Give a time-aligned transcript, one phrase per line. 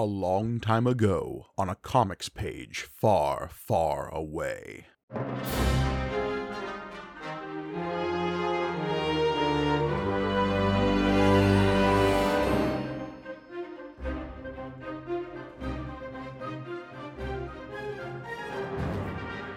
[0.00, 4.86] A long time ago, on a comics page far, far away.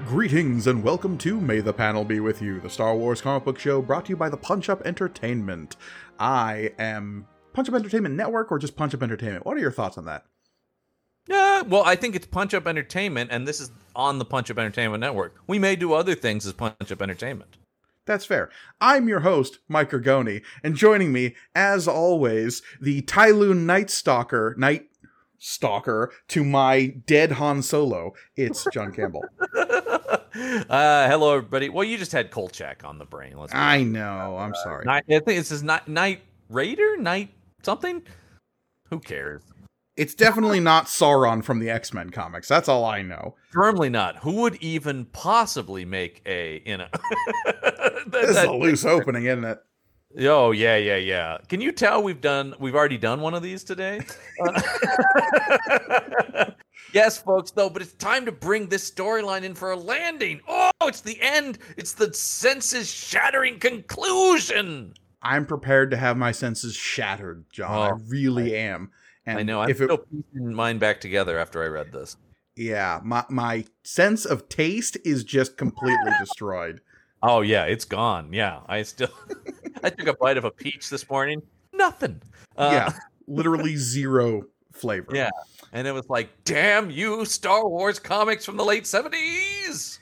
[0.05, 3.57] Greetings and welcome to May the Panel Be With You, the Star Wars comic book
[3.57, 5.78] show brought to you by the Punch Up Entertainment.
[6.20, 9.46] I am Punch Up Entertainment Network or just Punch Up Entertainment?
[9.46, 10.25] What are your thoughts on that?
[11.68, 15.02] Well, I think it's Punch Up Entertainment, and this is on the Punch Up Entertainment
[15.02, 15.35] Network.
[15.48, 17.58] We may do other things as Punch Up Entertainment.
[18.05, 18.49] That's fair.
[18.81, 24.89] I'm your host, Mike Ergoni, and joining me, as always, the Tyloon Night Stalker, Night
[25.38, 28.14] Stalker to my dead Han Solo.
[28.36, 29.23] It's John Campbell.
[29.55, 31.70] uh, hello, everybody.
[31.70, 33.38] Well, you just had Kolchak on the brain.
[33.38, 33.53] Let's.
[33.55, 34.38] I know.
[34.38, 34.84] I'm sorry.
[34.86, 37.30] Night, I think this is Night Night Raider, Night
[37.61, 38.03] something.
[38.89, 39.44] Who cares?
[39.95, 42.47] It's definitely not Sauron from the X Men comics.
[42.47, 43.35] That's all I know.
[43.52, 44.17] Firmly not.
[44.17, 46.88] Who would even possibly make a you know?
[47.45, 49.59] that, This is a loose opening, isn't it?
[50.19, 51.38] Oh yeah, yeah, yeah.
[51.47, 54.00] Can you tell we've done we've already done one of these today?
[54.44, 54.61] Uh,
[56.94, 60.39] yes, folks, though, but it's time to bring this storyline in for a landing.
[60.47, 61.59] Oh, it's the end.
[61.78, 64.94] It's the senses shattering conclusion.
[65.22, 67.72] I'm prepared to have my senses shattered, John.
[67.72, 68.91] I Oh, really am.
[69.25, 69.61] And I know.
[69.61, 72.17] I'm if it, still piecing mine back together after I read this.
[72.55, 76.81] yeah, my my sense of taste is just completely destroyed.
[77.21, 78.33] Oh yeah, it's gone.
[78.33, 79.09] Yeah, I still
[79.83, 81.41] I took a bite of a peach this morning.
[81.71, 82.21] Nothing.
[82.57, 82.94] Uh, yeah,
[83.27, 85.11] literally zero flavor.
[85.16, 85.29] Yeah.
[85.71, 89.97] And it was like, damn you, Star Wars comics from the late 70s.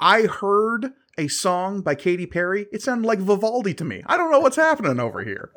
[0.00, 2.66] I heard a song by Katy Perry.
[2.72, 4.02] It sounded like Vivaldi to me.
[4.06, 5.52] I don't know what's happening over here.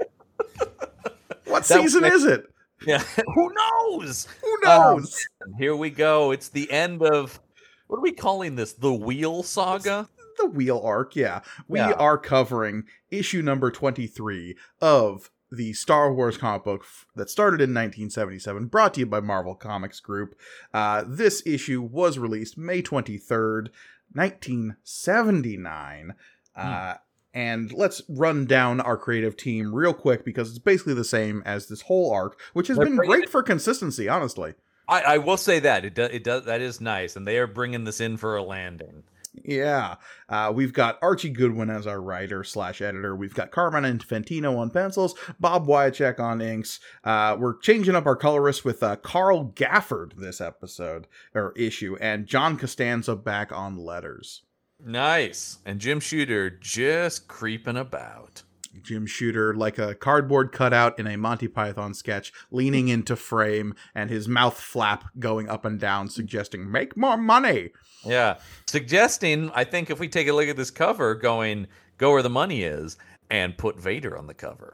[1.46, 2.46] What That- season is it?
[2.86, 3.00] Yeah.
[3.36, 4.28] Who knows?
[4.42, 5.26] Who knows?
[5.42, 6.32] And here we go.
[6.32, 7.40] It's the end of
[7.88, 8.74] what are we calling this?
[8.74, 10.08] The Wheel Saga?
[10.38, 11.40] the wheel arc, yeah.
[11.70, 11.94] We Yeah.
[11.94, 17.70] are covering issue number 23 of the Star Wars comic book f- that started in
[17.74, 20.36] 1977, brought to you by Marvel Comics Group.
[20.74, 23.70] Uh, this issue was released May 23rd,
[24.14, 26.14] 1979.
[26.56, 26.94] Uh,
[27.36, 31.68] and let's run down our creative team real quick because it's basically the same as
[31.68, 34.56] this whole arc, which has They're been great for consistency, honestly.
[34.88, 35.84] I, I will say that.
[35.84, 37.16] It does it does that is nice.
[37.16, 39.04] And they are bringing this in for a landing.
[39.44, 39.96] Yeah,
[40.30, 43.14] uh, we've got Archie Goodwin as our writer slash editor.
[43.18, 46.80] We've got Carmen Infantino on pencils, Bob Wiacek on inks.
[47.04, 52.28] Uh, we're changing up our colorist with uh, Carl Gafford this episode or issue, and
[52.28, 54.44] John Costanza back on letters.
[54.86, 55.58] Nice.
[55.66, 58.44] And Jim Shooter just creeping about.
[58.82, 64.10] Jim Shooter, like a cardboard cutout in a Monty Python sketch, leaning into frame and
[64.10, 67.72] his mouth flap going up and down, suggesting "Make more money."
[68.06, 68.38] Yeah.
[68.68, 71.68] Suggesting, I think if we take a look at this cover, going,
[71.98, 72.98] go where the money is,
[73.30, 74.74] and put Vader on the cover.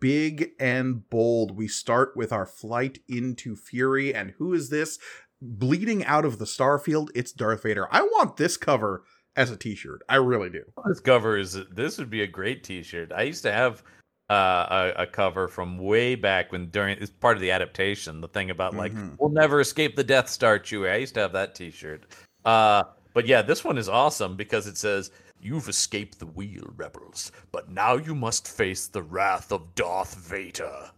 [0.00, 1.56] big and bold.
[1.56, 4.98] We start with our flight into Fury, and who is this?
[5.40, 7.88] Bleeding out of the starfield, it's Darth Vader.
[7.90, 9.02] I want this cover
[9.36, 10.02] as a t-shirt.
[10.08, 10.62] I really do.
[10.86, 13.12] This cover is this would be a great T-shirt.
[13.12, 13.82] I used to have
[14.30, 18.20] uh, a, a cover from way back when during it's part of the adaptation.
[18.20, 19.16] The thing about like Mhm.
[19.18, 20.90] we'll never escape the Death Star, Chewie.
[20.92, 22.04] I used to have that T-shirt.
[22.44, 22.84] Uh,
[23.14, 25.10] but yeah, this one is awesome because it says.
[25.44, 30.92] You've escaped the wheel, rebels, but now you must face the wrath of Darth Vader.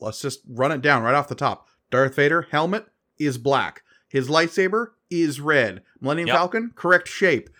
[0.00, 1.68] Let's just run it down right off the top.
[1.88, 3.84] Darth Vader helmet is black.
[4.08, 4.88] His lightsaber
[5.22, 5.82] is red.
[6.00, 6.36] Millennium Yep.
[6.36, 7.50] Falcon correct shape.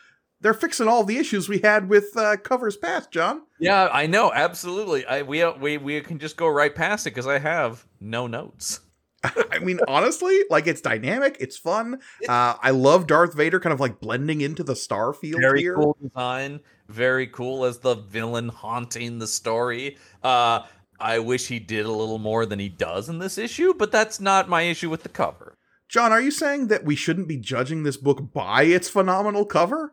[0.40, 3.42] They're fixing all the issues we had with uh, covers past, John.
[3.58, 5.06] Yeah, I know, absolutely.
[5.06, 8.80] I we we we can just go right past it because I have no notes.
[9.24, 12.00] I mean, honestly, like it's dynamic, it's fun.
[12.28, 15.76] Uh, I love Darth Vader kind of like blending into the starfield very here.
[15.76, 20.60] cool design very cool as the villain haunting the story uh
[21.00, 24.20] i wish he did a little more than he does in this issue but that's
[24.20, 25.56] not my issue with the cover
[25.88, 29.92] John, are you saying that we shouldn't be judging this book by its phenomenal cover?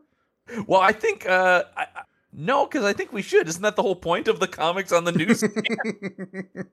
[0.68, 2.02] well i think uh I, I-
[2.34, 5.06] no because i think we should isn't that the whole point of the comics on
[5.06, 5.44] the news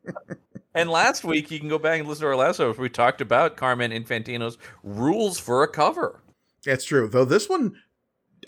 [0.75, 3.21] and last week you can go back and listen to our last episode we talked
[3.21, 6.23] about carmen infantino's rules for a cover
[6.65, 7.77] That's true, though this one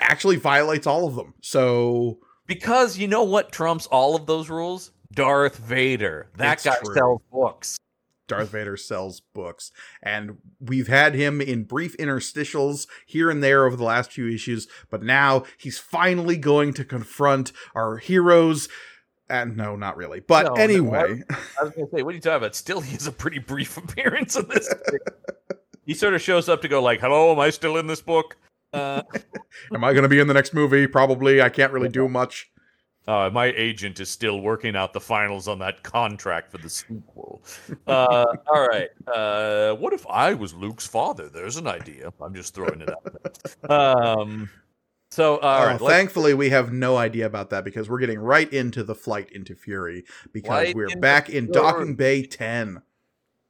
[0.01, 1.35] actually violates all of them.
[1.43, 6.77] So because you know what trumps all of those rules darth vader that It's guy
[6.83, 6.95] true.
[6.95, 7.77] sells books
[8.31, 9.73] Darth Vader sells books,
[10.03, 14.69] and we've had him in brief interstitials here and there over the last few issues,
[14.91, 18.69] but now he's finally going to confront our heroes
[19.29, 20.19] And no, not really.
[20.21, 21.23] But No, no, anyway,
[21.61, 22.55] I was gonna say, what are you talking about?
[22.57, 24.73] Still, he has a pretty brief appearance in this.
[25.87, 28.37] he sort of shows up to go like, "Hello, am I still in this book?"
[28.73, 29.03] Uh,
[29.75, 30.87] am I going to be in the next movie?
[30.87, 31.41] Probably.
[31.43, 32.51] I can't really do much.
[33.09, 37.43] Uh, my agent is still working out the finals on that contract for the sequel.
[37.87, 38.89] Uh, all right.
[39.13, 41.29] Uh, what if I was Luke's father?
[41.29, 42.13] There's an idea.
[42.21, 43.39] I'm just throwing it out.
[43.63, 43.73] There.
[43.73, 44.49] Um,
[45.11, 45.81] so, all Oh, right.
[45.81, 49.55] thankfully, we have no idea about that because we're getting right into the flight into
[49.57, 51.53] Fury because Flight we're back in Fury.
[51.53, 52.81] Docking Bay 10.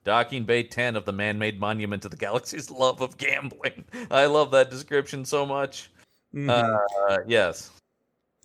[0.04, 3.84] Docking Bay 10 of the man made monument to the galaxy's love of gambling.
[4.10, 5.90] I love that description so much.
[6.34, 6.48] Mhm.
[7.10, 7.70] Uh, yes.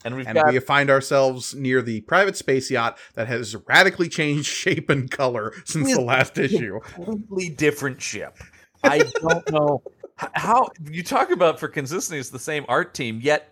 [0.06, 4.08] And we've and got we find ourselves near the private space yacht that has radically
[4.08, 6.78] changed shape and color since the last issue.
[6.78, 8.38] a completely different ship.
[8.84, 9.82] I don't know
[10.34, 13.50] how you talk about for consistency it's the same art team, yet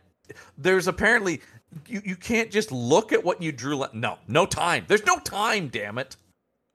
[0.58, 1.42] there's apparently
[1.88, 3.76] you, you can't just look at what you drew.
[3.78, 4.86] la- No, no time.
[4.88, 6.16] There's no time, damn it.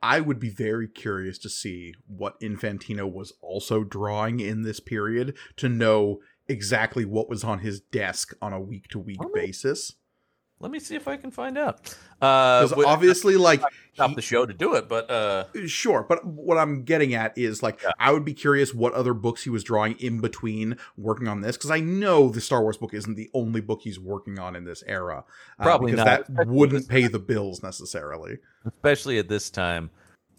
[0.02, 5.36] I would be very curious to see what Infantino was also drawing in this period
[5.56, 9.94] to know exactly what was on his desk on a week to week basis.
[10.60, 11.88] Let me see if I can find out.
[12.20, 13.62] Uh, Because wi- obviously, like,
[13.94, 17.38] stop he- the show to do it, but uh, Sure, but what I'm getting at
[17.38, 17.90] is like Yeah.
[18.00, 21.56] I would be curious what other books he was drawing in between working on this
[21.56, 24.64] because I know the Star Wars book isn't the only book he's working on in
[24.64, 25.24] this era.
[25.60, 28.38] uh, Probably because not, that wouldn't pay the bills necessarily.
[28.66, 29.90] especially at this time.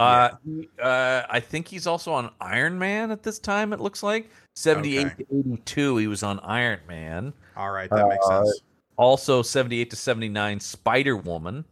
[0.01, 3.71] Uh, he- uh, I think he's also on Iron Man at this time.
[3.71, 4.29] It looks like
[4.59, 5.23] seventy-eight Okay.
[5.23, 5.97] to eighty-two.
[5.97, 7.33] He was on Iron Man.
[7.55, 8.61] All right, that makes Uh, sense.
[8.97, 11.65] Also, seventy-eight to seventy-nine, Spider Woman.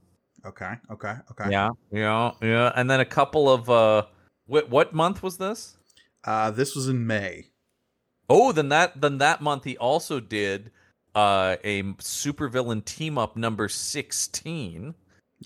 [0.46, 1.52] Okay, okay, okay.
[1.52, 2.72] Yeah, yeah, yeah.
[2.76, 4.06] And then a couple of uh,
[4.46, 5.78] what what month was this?
[6.24, 7.48] Uh, this was in May.
[8.30, 10.72] Oh, then that then that month he also did
[11.16, 14.96] uh a supervillain team up number sixteen.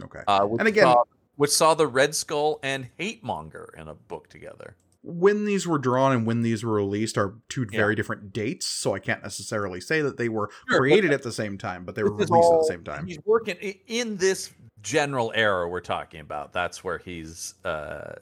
[0.01, 0.21] Okay.
[0.27, 1.03] Uh, which And again- saw,
[1.35, 4.75] which saw the Red Skull and Hate Monger in a book together.
[5.03, 7.79] When these were drawn and when these were released are two Yeah.
[7.79, 11.31] very different dates, so I can't necessarily say that they were Sure, created at the
[11.31, 13.07] same time, but they were released at the same time.
[13.07, 13.57] He's working
[13.87, 14.51] in this
[14.81, 16.53] general error we're talking about.
[16.53, 18.13] That's where he's uh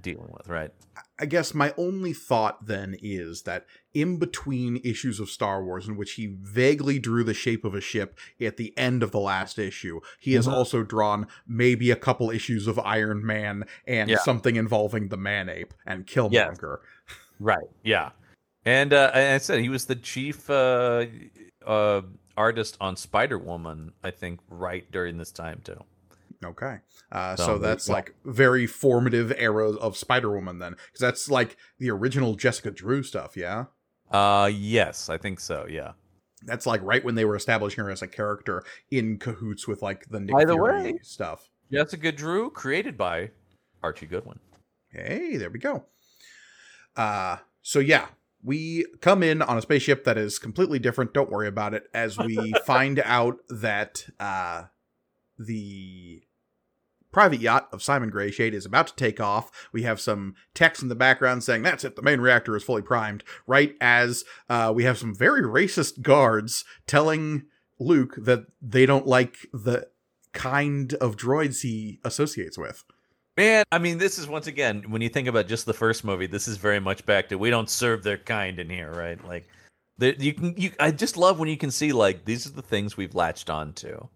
[0.00, 0.70] dealing with, right?
[1.18, 5.96] I guess my only thought then is that in between issues of Star Wars, in
[5.96, 9.58] which he vaguely drew the shape of a ship at the end of the last
[9.58, 10.52] issue, he has Mhm.
[10.52, 14.18] also drawn maybe a couple issues of Iron Man and Yeah.
[14.18, 16.78] something involving the Man Ape and Killmonger.
[17.38, 17.68] Right.
[17.82, 18.10] Yeah.
[18.64, 21.04] And uh, and I said he was the chief uh,
[21.66, 22.00] uh,
[22.36, 23.92] artist on Spider Woman.
[24.02, 25.84] I think right during this time too.
[26.44, 26.78] Okay.
[27.10, 27.92] Uh, So so that's go.
[27.94, 33.02] like very formative era of Spider Woman then, because that's like the original Jessica Drew
[33.02, 33.36] stuff.
[33.36, 33.64] Yeah.
[34.10, 35.66] Uh, yes, I think so.
[35.68, 35.92] Yeah.
[36.44, 40.08] That's like right when they were establishing her as a character in cahoots with like
[40.10, 41.48] the Nick By the Fury way- stuff.
[41.72, 43.30] Jessica Drew, created by
[43.82, 44.38] Archie Goodwin.
[44.90, 45.86] Hey, there we go.
[46.94, 48.06] Uh so yeah,
[48.42, 51.12] we come in on a spaceship that is completely different.
[51.12, 51.88] Don't worry about it.
[51.92, 54.64] As we find out that uh
[55.38, 56.22] the
[57.12, 59.68] private yacht of Simon Greyshade is about to take off.
[59.72, 62.82] We have some text in the background saying, That's it, the main reactor is fully
[62.82, 63.24] primed.
[63.46, 67.44] Right as uh, we have some very racist guards telling
[67.78, 69.88] Luke that they don't like the
[70.32, 72.84] kind of droids he associates with.
[73.36, 76.26] Man, I mean, this is once again when you think about just the first movie.
[76.26, 79.22] This is very much back to we don't serve their kind in here, right?
[79.26, 79.48] Like,
[79.98, 80.54] you can.
[80.56, 83.48] You, I just love when you can see like these are the things we've latched
[83.48, 84.08] on to.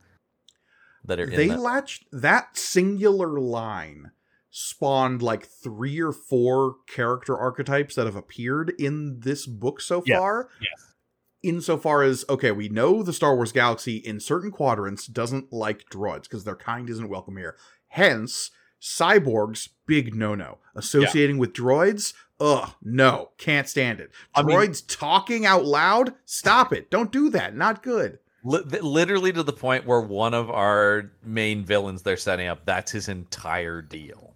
[1.05, 4.13] That are in they that- latched that singular line
[4.51, 10.19] spawned like three or four character archetypes that have appeared in this book so Yes,
[10.19, 10.49] far.
[10.61, 10.95] yes.
[11.43, 16.25] Insofar as okay, we know the Star Wars galaxy in certain quadrants doesn't like droids
[16.25, 17.57] because their kind isn't welcome here.
[17.89, 20.59] Hence, cyborgs big no no.
[20.75, 24.11] Associating with droids, ugh, no, can't stand it.
[24.35, 26.91] I mean- Droids talking out loud, stop it.
[26.91, 27.57] Don't do that.
[27.57, 28.19] Not good.
[28.45, 32.91] Li- literally to the point where one of our main villains they're setting up that's
[32.91, 34.35] his entire deal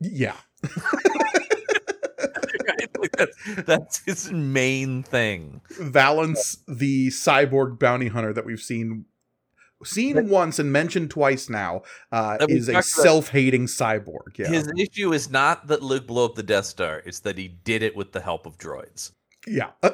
[0.00, 0.36] Yeah.
[0.62, 1.06] Right?
[2.98, 9.06] Like, that's, that's his main thing Valance, the cyborg bounty hunter that we've seen
[9.82, 11.82] seen once and mentioned twice now,
[12.12, 14.38] uh, is a self-hating cyborg.
[14.38, 17.48] Yeah, his issue is not that luke blew up the death star it's that he
[17.48, 19.10] did it with the help of droids
[19.46, 19.70] yeah.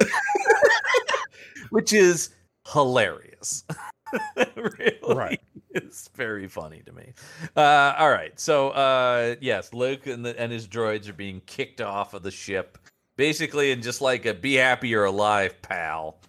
[1.69, 2.29] which is
[2.71, 3.63] hilarious
[4.55, 5.39] really Right.
[5.71, 7.13] it's very funny to me
[7.55, 11.81] uh, all right so uh, yes luke and, the, and his droids are being kicked
[11.81, 12.77] off of the ship
[13.17, 16.19] basically and just like a be happy you're alive pal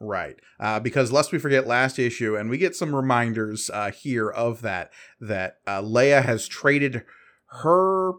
[0.00, 0.36] Right.
[0.60, 4.62] Uh, because lest we forget last issue, and we get some reminders uh, here of
[4.62, 7.02] that, that uh, Leia has traded
[7.62, 8.12] her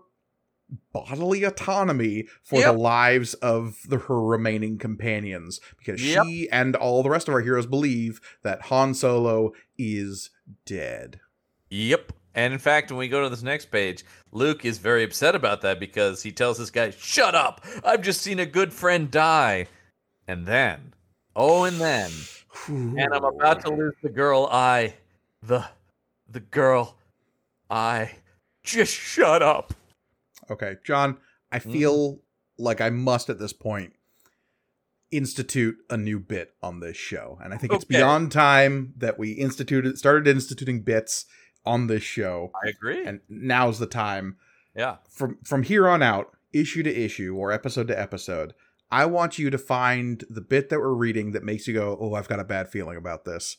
[0.93, 2.73] bodily autonomy for Yep.
[2.73, 6.25] the lives of the, her remaining companions because Yep.
[6.25, 10.29] she and all the rest of our heroes believe that Han Solo is
[10.65, 11.19] dead.
[11.69, 12.13] Yep.
[12.35, 15.61] And in fact, when we go to this next page, Luke is very upset about
[15.61, 17.65] that because he tells this guy, "Shut up!
[17.83, 19.67] I've just seen a good friend die."
[20.27, 20.93] And then,
[21.35, 22.11] oh, and then,
[22.67, 24.93] and I'm about to lose the girl I,
[25.41, 25.65] the,
[26.29, 26.95] the girl
[27.69, 28.11] I.
[28.63, 29.73] Just shut up.
[30.49, 31.17] Okay, John,
[31.51, 31.71] I Mm-hmm.
[31.71, 32.21] feel
[32.57, 33.93] like I must at this point
[35.11, 37.39] institute a new bit on this show.
[37.43, 41.25] And I think it's beyond time that we instituted started instituting bits
[41.65, 42.51] on this show.
[42.63, 43.03] I agree.
[43.05, 44.37] And now's the time.
[44.75, 44.97] yeah.
[45.09, 48.53] From from here on out, issue to issue or episode to episode,
[48.91, 52.13] I want you to find the bit that we're reading that makes you go, "Oh,
[52.13, 53.57] I've got a bad feeling about this."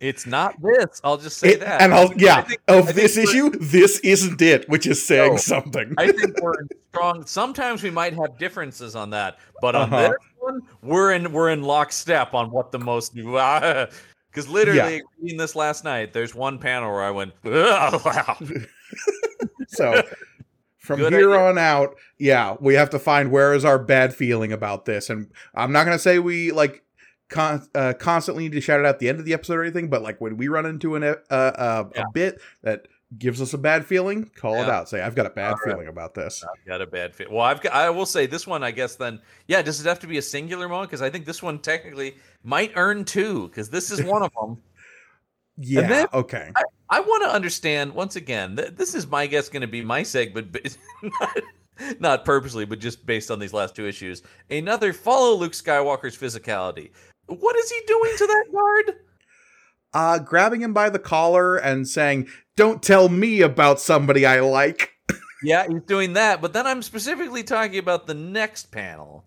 [0.00, 1.00] It's not this.
[1.04, 1.82] I'll just say It- that.
[1.82, 5.36] and I'll yeah, think- of this issue, this isn't it, which is saying No.
[5.36, 5.94] something.
[5.98, 7.26] I think we're in strong.
[7.26, 10.08] Sometimes we might have differences on that, but on Uh-huh.
[10.08, 13.14] this one, we're in we're in lockstep on what the most.
[14.32, 18.36] Because literally, reading this last night, there's one panel where I went, wow.
[19.68, 20.02] So
[20.78, 21.40] from Good here idea.
[21.46, 25.10] on out, yeah, we have to find where is our bad feeling about this.
[25.10, 26.84] And I'm not gonna say we like
[27.30, 29.62] con- uh, constantly need to shout it out at the end of the episode or
[29.62, 32.02] anything, but like when we run into an, uh, uh, Yeah.
[32.02, 32.86] a bit that
[33.18, 34.88] gives us a bad feeling, call it out.
[34.88, 35.58] Say I've got a bad right.
[35.64, 36.44] feeling about this.
[36.44, 37.28] I've got a bad fit.
[37.30, 38.62] Well, I've got, I will say this one.
[38.62, 39.62] I guess then, yeah.
[39.62, 40.90] Does it have to be a singular moment?
[40.90, 43.48] Because I think this one technically might earn two.
[43.48, 44.58] Because this is one of them.
[45.56, 45.86] Yeah.
[45.88, 46.52] then- okay.
[46.88, 48.56] I want to understand once again.
[48.56, 50.76] Th- this is my guess going to be my segment, but
[51.20, 51.38] not,
[52.00, 54.22] not purposely, but just based on these last two issues.
[54.50, 56.90] Another follow Luke Skywalker's physicality.
[57.30, 58.96] What is he doing to that guard?
[59.92, 64.90] Uh, grabbing him by the collar and saying, "Don't tell me about somebody I like."
[65.42, 66.42] Yeah, he's doing that.
[66.42, 69.24] But then I'm specifically talking about the next panel.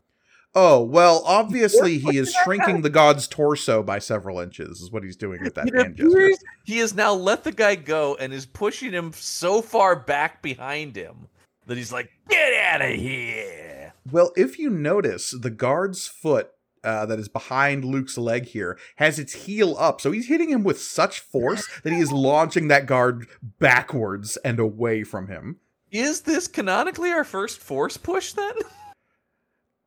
[0.54, 5.16] Oh, well, obviously he is shrinking the god's torso by several inches, is what he's
[5.16, 6.30] doing with that hand gesture.
[6.66, 10.96] he has now let the guy go and is pushing him so far back behind
[10.96, 11.28] him
[11.66, 16.52] that he's like, "Get out of here!" Well, if you notice, the guard's foot
[16.84, 20.02] uh, that is behind Luke's leg here has its heel up.
[20.02, 23.28] So he's hitting him with such force that he is launching that guard
[23.60, 25.60] backwards and away from him.
[25.92, 28.54] Is this canonically our first force push then?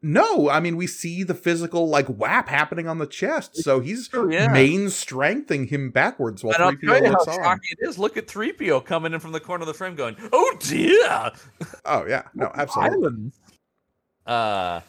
[0.02, 3.56] No, I mean, we see the physical, like, whap happening on the chest.
[3.56, 4.46] So he's true, yeah.
[4.46, 7.60] main strengthening him backwards while and I'll 3PO tell how looks on.
[7.64, 7.98] it is.
[7.98, 11.32] Look at 3PO coming in from the corner of the frame going, Oh dear!
[11.84, 12.22] Oh, yeah.
[12.34, 13.32] No, absolutely.
[14.26, 14.80] Uh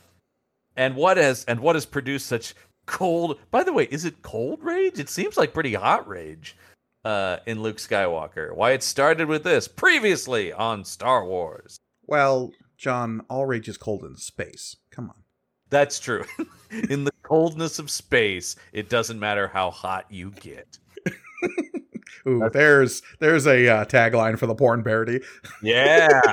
[0.77, 2.55] and what has and what has produced such
[2.85, 4.99] cold by the way, is it cold rage?
[4.99, 6.55] It seems like pretty hot rage
[7.03, 8.55] uh in Luke Skywalker.
[8.55, 11.77] Why it started with this previously on Star Wars.
[12.05, 14.77] Well, John, all rage is cold in space.
[14.91, 15.23] Come on.
[15.69, 16.23] That's true.
[16.89, 20.77] in the coldness of space, it doesn't matter how hot you get.
[22.27, 25.21] Ooh, there's there's a uh, tagline for the porn parody.
[25.61, 26.21] Yeah.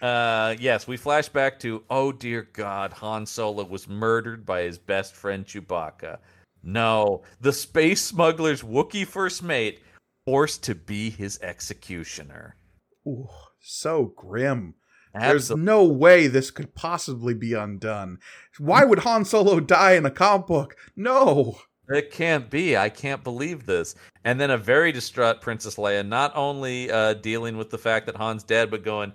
[0.00, 4.78] Uh, yes, we flash back to, oh dear God, Han Solo was murdered by his
[4.78, 6.18] best friend Chewbacca.
[6.62, 9.80] No, the space smuggler's Wookiee first mate
[10.26, 12.56] forced to be his executioner.
[13.06, 13.28] Ooh,
[13.60, 14.74] so grim.
[15.12, 18.18] There's no way this could possibly be undone.
[18.58, 20.76] Why would Han Solo die in a comic book?
[20.94, 21.58] No.
[21.88, 22.76] It can't be.
[22.76, 23.96] I can't believe this.
[24.24, 28.16] And then a very distraught Princess Leia, not only uh, dealing with the fact that
[28.16, 29.12] Han's dead, but going,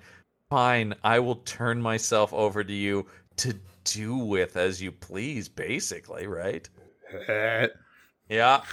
[0.49, 3.05] fine, I will turn myself over to you
[3.37, 6.67] to do with as you please, basically, right?
[8.27, 8.63] Yeah.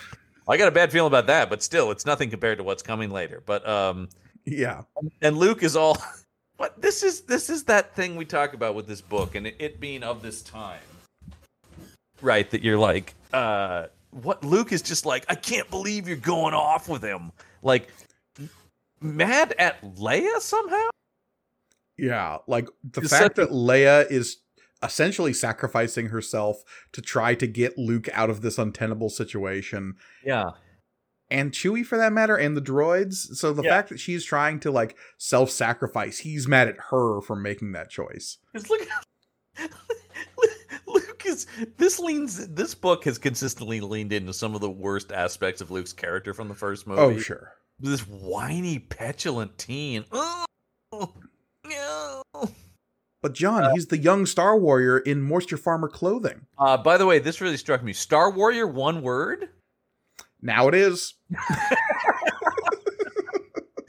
[0.48, 3.10] I got a bad feeling about that, but still, it's nothing compared to what's coming
[3.10, 3.42] later.
[3.44, 4.08] But um
[4.44, 4.82] yeah.
[5.20, 5.98] and Luke is all
[6.56, 9.56] what this is this is that thing we talk about with this book and it,
[9.58, 10.80] it being of this time.
[12.20, 16.54] Right, that you're like, uh what Luke is just like, I can't believe you're going
[16.54, 17.30] off with him.
[17.62, 17.88] Like
[19.00, 20.88] mad at Leia somehow?
[22.02, 22.38] Yeah.
[22.48, 24.38] Like the It's fact such that Leia is
[24.82, 29.94] essentially sacrificing herself to try to get Luke out of this untenable situation.
[30.24, 30.50] Yeah.
[31.30, 33.36] And Chewie for that matter, and the droids.
[33.36, 33.70] So the Yeah.
[33.70, 38.38] fact that she's trying to like self-sacrifice, he's mad at her for making that choice.
[38.52, 38.88] Because look
[40.88, 41.46] Luke is
[41.78, 45.92] this leans this book has consistently leaned into some of the worst aspects of Luke's
[45.92, 47.16] character from the first oh, movie.
[47.16, 47.52] Oh, sure.
[47.78, 50.04] This whiny, petulant teen.
[50.10, 51.14] Oh,
[51.74, 52.22] no.
[53.22, 56.46] But John, he's the young Star Warrior in Moisture Farmer clothing.
[56.58, 57.92] Uh, by the way, this really struck me.
[57.92, 59.48] Star Warrior, one word.
[60.40, 61.14] Now it is.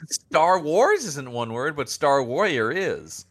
[0.09, 3.25] Star Wars isn't one word, but Star Warrior is.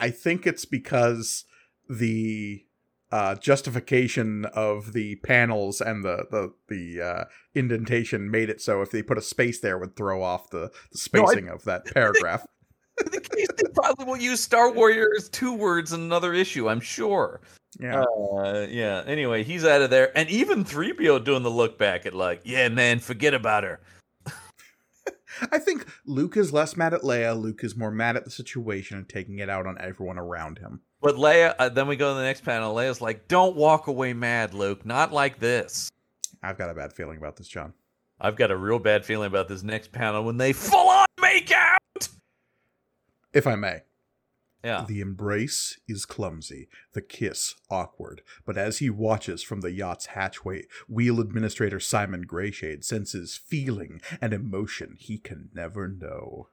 [0.00, 1.44] I think it's because
[1.88, 2.64] the
[3.12, 7.24] uh, justification of the panels and the the the uh,
[7.54, 10.98] indentation made it so if they put a space there would throw off the, the
[10.98, 12.44] spacing of that paragraph.
[13.12, 13.46] they
[13.86, 16.68] probably will use Star Warrior as two words in another issue.
[16.68, 17.40] I'm sure.
[17.78, 18.02] Yeah.
[18.02, 19.02] Uh, yeah.
[19.06, 22.68] Anyway, he's out of there, and even 3PO doing the look back at like, yeah,
[22.68, 23.80] man, forget about her.
[25.52, 27.40] I think Luke is less mad at Leia.
[27.40, 30.80] Luke is more mad at the situation and taking it out on everyone around him.
[31.00, 32.74] But Leia, uh, then we go to the next panel.
[32.74, 34.86] Leia's like, "Don't walk away mad, Luke.
[34.86, 35.90] Not like this."
[36.42, 37.74] I've got a bad feeling about this, John.
[38.18, 41.52] I've got a real bad feeling about this next panel when they full on make
[41.52, 42.08] out.
[43.36, 43.82] If I may.
[44.64, 44.86] Yeah.
[44.88, 50.64] The embrace is clumsy, the kiss awkward, but as he watches from the yacht's hatchway,
[50.88, 56.48] Wheel Administrator Simon Greyshade senses feeling and emotion he can never know.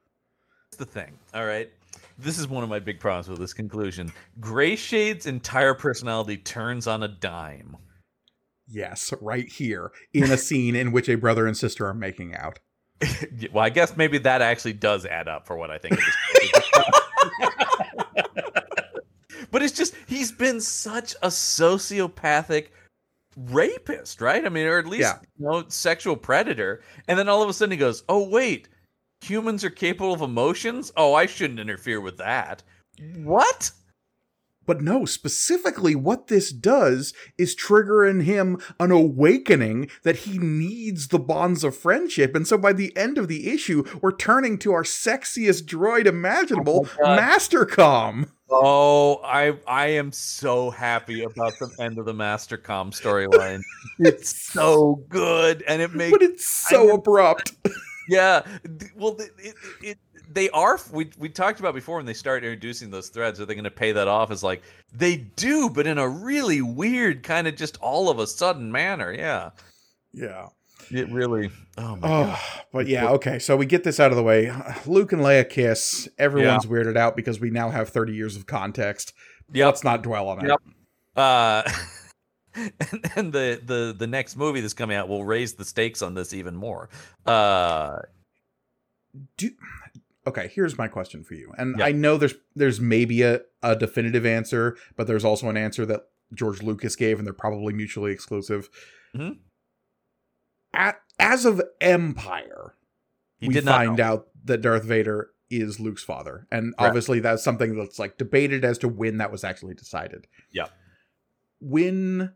[0.66, 1.70] That's the thing, all right?
[2.18, 4.12] This is one of my big problems with this conclusion.
[4.38, 7.78] Greyshade's entire personality turns on a dime.
[8.68, 12.58] Yes, right here, in a scene in which a brother and sister are making out.
[13.52, 15.98] well, I guess maybe that actually does add up for what I think.
[19.54, 22.66] but it's just he's been such a sociopathic
[23.36, 24.44] rapist, right?
[24.44, 25.18] I mean, or at least Yeah.
[25.38, 26.82] you know, sexual predator.
[27.06, 28.68] And then all of a sudden he goes, "Oh wait,
[29.20, 30.90] humans are capable of emotions?
[30.96, 32.64] Oh, I shouldn't interfere with that."
[33.16, 33.70] What?
[34.66, 41.08] But no, specifically, what this does is trigger in him an awakening that he needs
[41.08, 42.34] the bonds of friendship.
[42.34, 46.88] And so by the end of the issue, we're turning to our sexiest droid imaginable,
[47.02, 48.28] Oh Mastercom.
[48.50, 53.62] Oh, I I am so happy about the end of the Mastercom storyline.
[53.98, 57.54] it's so good, and it makes But it's so abrupt.
[58.08, 58.42] yeah.
[58.96, 59.98] Well, th- it, it,
[60.32, 60.78] they are.
[60.92, 63.40] We we talked about before when they start introducing those threads.
[63.40, 64.30] Are they going to pay that off?
[64.30, 68.26] As like they do, but in a really weird kind of just all of a
[68.26, 69.12] sudden manner.
[69.12, 69.50] Yeah,
[70.12, 70.48] Yeah.
[70.90, 71.50] it really.
[71.78, 72.38] Oh my god.
[72.40, 73.38] Oh, but yeah, okay.
[73.38, 74.52] So we get this out of the way.
[74.86, 76.08] Luke and Leia kiss.
[76.18, 79.12] Everyone's weirded out because we now have 30 years of context.
[79.52, 79.66] Yep.
[79.66, 80.48] Let's not dwell on it.
[80.48, 80.60] Yep.
[81.16, 81.62] Uh,
[82.54, 86.14] and, and the the the next movie that's coming out will raise the stakes on
[86.14, 86.88] this even more.
[87.26, 87.98] Uh,
[89.36, 89.50] Do,
[90.26, 91.52] okay, here's my question for you.
[91.58, 91.86] And Yeah.
[91.86, 96.02] I know there's there's maybe a, a definitive answer, but there's also an answer that
[96.32, 98.68] George Lucas gave, and they're probably mutually exclusive.
[99.14, 99.38] Mhm.
[100.72, 102.74] At, as of Empire,
[103.38, 104.04] he we did not find know.
[104.04, 106.46] out that Darth Vader is Luke's father.
[106.50, 106.88] And Correct.
[106.88, 110.26] obviously that's something that's like debated as to when that was actually decided.
[110.50, 110.66] Yeah.
[111.60, 112.32] When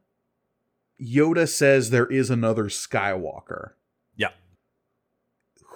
[1.02, 3.72] Yoda says there is another Skywalker.
[4.14, 4.30] Yeah.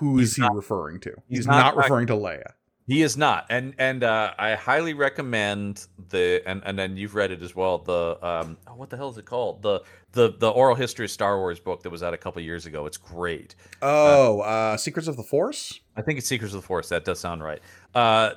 [0.03, 1.11] Who is He's he not- referring to?
[1.29, 2.53] he's He's, not not, referring to Leia.
[2.93, 7.31] He is not, and and uh, I highly recommend the and and then you've read
[7.31, 7.79] it as well.
[7.79, 9.63] The um, oh, what the hell is it called?
[9.63, 9.81] The
[10.13, 12.85] the the oral history of Star Wars book that was out a couple years ago.
[12.85, 13.55] It's great.
[13.81, 15.81] Oh, uh, Secrets of the Force?
[15.97, 16.91] I think it's Secrets of the Force.
[16.91, 17.63] That does sound right.
[17.95, 18.33] Uh,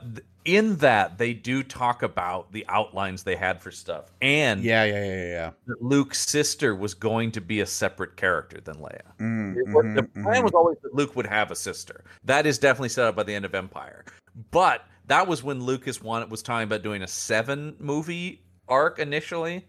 [0.45, 5.03] in that they do talk about the outlines they had for stuff, and Yeah, yeah,
[5.03, 5.25] yeah,
[5.67, 9.01] yeah, Luke's sister was going to be a separate character than Leia.
[9.19, 10.43] Mm, was- the mhm, plan mhm.
[10.43, 12.05] was always that Luke would have a sister.
[12.23, 14.05] That is definitely set up by the end of Empire.
[14.51, 19.65] But that was when Lucas wanted was talking about doing a seven movie arc initially,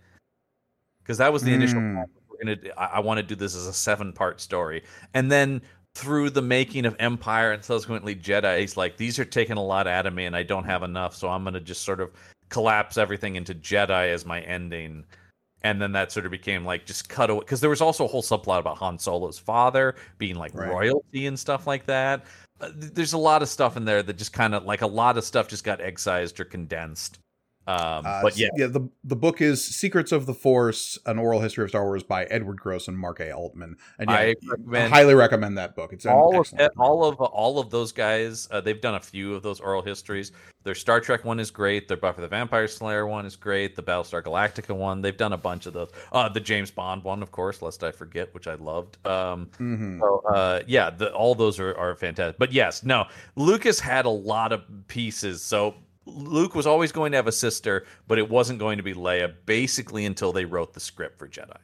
[1.03, 1.81] because that was the initial.
[1.81, 1.95] Mm.
[1.95, 2.07] plan.
[2.29, 2.75] We're gonna.
[2.77, 4.83] I, I want to do this as a seven part story,
[5.15, 5.63] and then
[5.95, 9.87] through the making of Empire and subsequently Jedi, he's like, these are taking a lot
[9.87, 12.11] out of me, and I don't have enough, so I'm gonna just sort of
[12.49, 15.05] collapse everything into Jedi as my ending
[15.63, 18.09] and then that sort of became like just cut away because there was also a
[18.09, 20.71] whole subplot about Han Solo's father being like Right.
[20.71, 22.25] royalty and stuff like that.
[22.61, 24.87] Uh, th- there's a lot of stuff in there that just kind of like a
[24.87, 27.19] lot of stuff just got excised or condensed.
[27.67, 28.67] Um, Uh, but yeah, yeah.
[28.67, 32.25] The the book is Secrets of the Force: An Oral History of Star Wars by
[32.27, 33.33] Edward Gross and Mark A.
[33.33, 33.77] Altman.
[33.99, 34.35] And yeah, I
[34.73, 35.93] I highly recommend that book.
[35.93, 36.73] It's all of book.
[36.79, 40.33] all of all of those guys, uh, they've done a few of those oral histories.
[40.63, 41.87] Their Star Trek one is great.
[41.87, 43.77] Their Buffy the Vampire Slayer one is great.
[43.77, 45.91] The Battlestar Galactica one, they've done a bunch of those.
[46.13, 48.99] Uh, the James Bond one, of course, lest I forget, which I loved.
[49.07, 50.01] Um, Mhm.
[50.01, 52.39] So uh, yeah, the, all those are, are fantastic.
[52.39, 55.41] But yes, no, Lucas had a lot of pieces.
[55.43, 55.77] So
[56.07, 59.35] Luke was always going to have a sister, but it wasn't going to be Leia,
[59.45, 61.59] basically until they wrote the script for Jedi.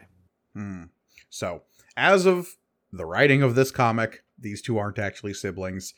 [0.55, 0.85] Hmm.
[1.31, 1.63] So,
[1.97, 2.57] as of
[2.93, 5.95] the writing of this comic, these two aren't actually siblings.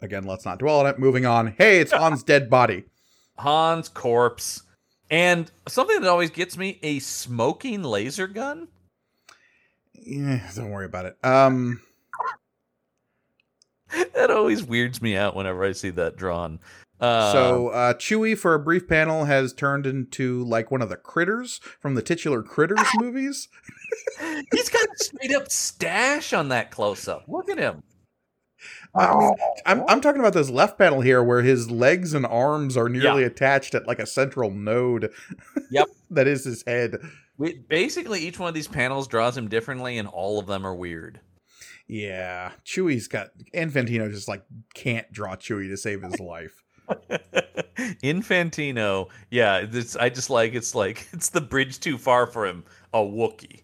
[0.00, 0.98] Again, let's not dwell on it.
[0.98, 1.54] Moving on.
[1.58, 2.84] Hey, it's Han's dead body.
[3.38, 4.62] Han's corpse,
[5.10, 8.68] and something that always gets me: a smoking laser gun.
[9.94, 11.16] Yeah, don't worry about it.
[11.24, 11.80] Um,
[14.14, 16.60] that always weirds me out whenever I see that drawn.
[17.00, 20.96] Uh, so uh, Chewie, for a brief panel, has turned into like one of the
[20.96, 23.48] critters from the titular Critters movies.
[24.52, 27.24] he's got a straight up stash on that close up.
[27.28, 27.82] Look at him.
[28.94, 29.32] I mean,
[29.66, 33.20] I'm I'm talking about this left panel here, where his legs and arms are nearly
[33.22, 33.28] Yeah.
[33.28, 35.12] attached at like a central node.
[35.70, 35.88] Yep.
[36.10, 36.96] that is his head.
[37.36, 40.74] We, basically, each one of these panels draws him differently, and all of them are
[40.74, 41.20] weird.
[41.86, 44.42] Yeah, Chewie's got Infantino just like
[44.74, 46.64] can't draw Chewie to save his life.
[48.02, 52.64] Infantino, yeah, this I just like it's like it's the bridge too far for him.
[52.92, 53.62] A Wookie.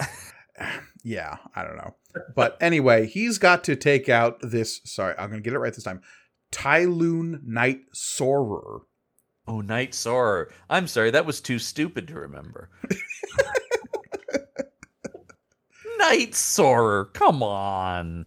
[1.06, 1.96] Yeah, I don't know.
[2.34, 4.80] But anyway, he's got to take out this.
[4.86, 6.00] Sorry, I'm gonna get it right this time.
[6.50, 8.80] Tyloon Night Soarer.
[9.46, 10.50] Oh, Night Soarer.
[10.70, 12.70] I'm sorry, that was too stupid to remember.
[15.98, 18.24] Night Soarer, come on.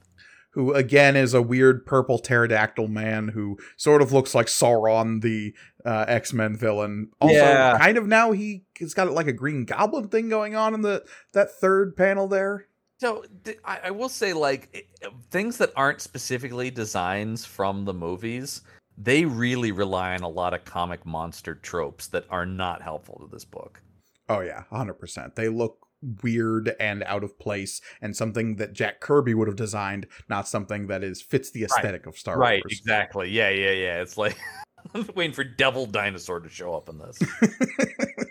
[0.58, 5.54] Who again is a weird purple pterodactyl man who sort of looks like Sauron, the
[5.86, 7.12] uh, X Men villain.
[7.22, 7.78] Also, Yeah.
[7.78, 11.06] kind of now he has got like a Green Goblin thing going on in the
[11.34, 12.66] that third panel there.
[13.00, 17.94] So th- I, I will say, like it- things that aren't specifically designs from the
[17.94, 18.62] movies,
[18.98, 23.32] they really rely on a lot of comic monster tropes that are not helpful to
[23.32, 23.80] this book.
[24.28, 25.36] Oh yeah, hundred percent.
[25.36, 25.87] They look
[26.24, 30.88] weird and out of place, and something that Jack Kirby would have designed, not something
[30.88, 32.64] that is fits the aesthetic of Star right, Wars.
[32.66, 33.30] Right, exactly.
[33.30, 34.02] Yeah, yeah, yeah.
[34.02, 34.38] It's like
[34.94, 37.20] I'm waiting for Devil Dinosaur to show up in this.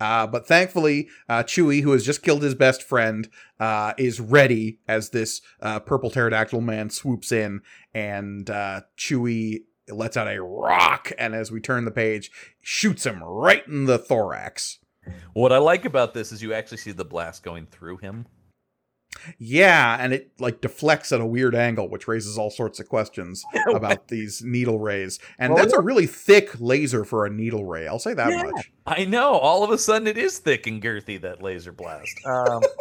[0.00, 3.28] Uh, but thankfully, uh, Chewie, who has just killed his best friend,
[3.60, 7.60] uh, is ready as this uh, purple pterodactyl man swoops in,
[7.94, 13.22] and uh, Chewie lets out a rock, and as we turn the page, shoots him
[13.22, 14.78] right in the thorax.
[15.32, 18.26] What I like about this is you actually see the blast going through him.
[19.38, 23.44] Yeah, and it like deflects at a weird angle, which raises all sorts of questions
[23.74, 25.18] about these needle rays.
[25.38, 27.86] And Well, that's a really thick laser for a needle ray.
[27.86, 28.44] I'll say that Yeah.
[28.50, 28.72] much.
[28.86, 29.32] I know.
[29.34, 32.14] All of a sudden, it is thick and girthy that laser blast.
[32.26, 32.62] Um,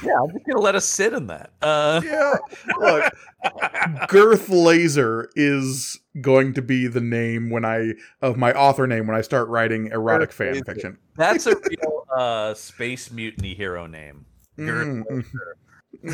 [0.04, 1.52] yeah, I'm just gonna let us sit in that.
[1.62, 2.34] Uh, Yeah,
[2.80, 3.14] look,
[4.08, 9.16] Girth Laser is going to be the name when I of my author name when
[9.16, 10.66] I start writing erotic Girth fan Laser.
[10.66, 10.98] fiction.
[11.16, 14.26] that's a real uh, space mutiny hero name.
[14.58, 15.58] Girth Mm, Laser.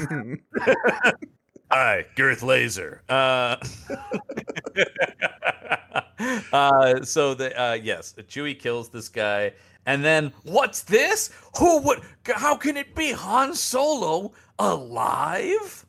[0.07, 0.39] mm.
[1.71, 3.01] Hi, Girth Laser.
[3.09, 3.57] Uh,
[6.53, 9.53] uh, so the uh, yes, Chewie kills this guy,
[9.89, 11.31] and then what's this?
[11.57, 12.01] Who would?
[12.27, 15.87] How can it be Han Solo alive?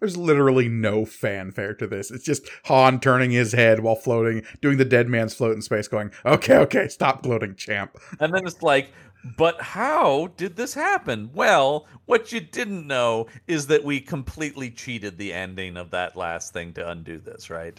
[0.00, 2.10] There's literally no fanfare to this.
[2.10, 5.86] It's just Han turning his head while floating, doing the dead man's float in space,
[5.86, 8.88] going, "Okay, okay, stop gloating, champ." And then it's like,
[9.36, 11.30] but how did this happen?
[11.34, 16.54] Well, what you didn't know is that we completely cheated the ending of that last
[16.54, 17.78] thing to undo this, right?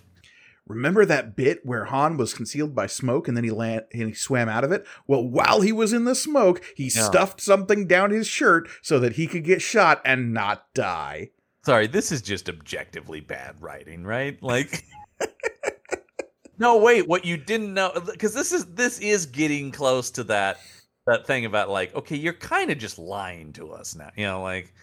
[0.65, 4.13] Remember that bit where Han was concealed by smoke and then he land and he
[4.13, 4.85] swam out of it?
[5.07, 7.03] Well, while he was in the smoke, he Yeah.
[7.09, 11.31] stuffed something down his shirt so that he could get shot and not die.
[11.65, 14.41] Sorry, this is just objectively bad writing, right?
[14.41, 14.85] Like
[16.57, 20.57] No, wait, what you didn't know cuz this is this is getting close to that
[21.05, 24.11] that thing about like, okay, you're kind of just lying to us now.
[24.15, 24.73] You know, like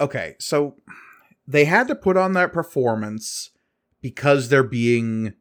[0.00, 0.76] Okay, so
[1.48, 3.50] they had to put on that performance
[4.00, 5.34] because they're being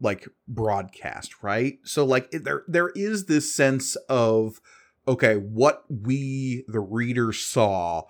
[0.00, 1.78] like broadcast, right?
[1.84, 4.60] So like there there is this sense of
[5.06, 8.02] okay, what we the reader saw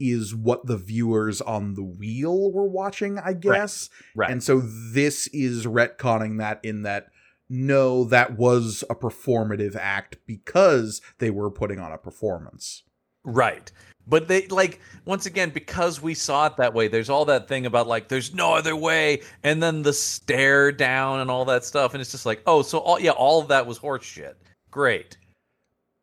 [0.00, 3.90] is what the viewers on the wheel were watching, I guess.
[4.14, 4.30] right.
[4.30, 7.06] And so this is retconning that in that
[7.48, 12.82] no, that was a performative act because they were putting on a performance.
[13.24, 13.72] Right.
[14.08, 16.88] But they like once again because we saw it that way.
[16.88, 21.20] There's all that thing about like there's no other way, and then the stare down
[21.20, 23.66] and all that stuff, and it's just like oh, so all yeah, all of that
[23.66, 24.36] was horse shit.
[24.70, 25.18] Great.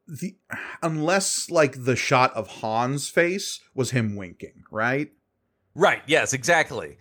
[0.07, 0.35] the
[0.83, 5.11] unless like the shot of Han's face was him winking, right?
[5.73, 6.03] Right.
[6.05, 6.33] Yes.
[6.33, 6.97] Exactly.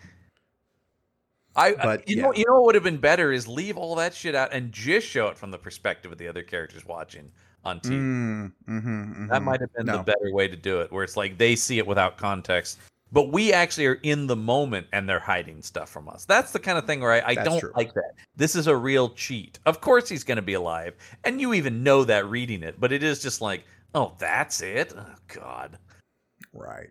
[1.57, 2.23] I, I- But, you yeah.
[2.23, 4.73] know you know what would have been better is leave all that shit out and
[4.73, 7.31] just show it from the perspective of the other characters watching
[7.65, 7.91] on TV.
[7.93, 9.45] Mm, mhm, That mhm.
[9.45, 11.87] might have been the better way to do it, where it's like they see it
[11.87, 12.79] without context,
[13.13, 16.25] but we actually are in the moment and they're hiding stuff from us.
[16.25, 17.73] That's the kind of thing where I, I don't true.
[17.77, 18.13] like that.
[18.37, 19.59] This is a real cheat.
[19.67, 22.93] Of course he's going to be alive, and you even know that reading it, but
[22.93, 24.93] it is just like, oh, that's it.
[24.97, 25.79] Oh God.
[26.53, 26.91] right.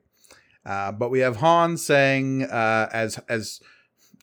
[0.65, 3.59] Uh, but we have Han saying uh, as as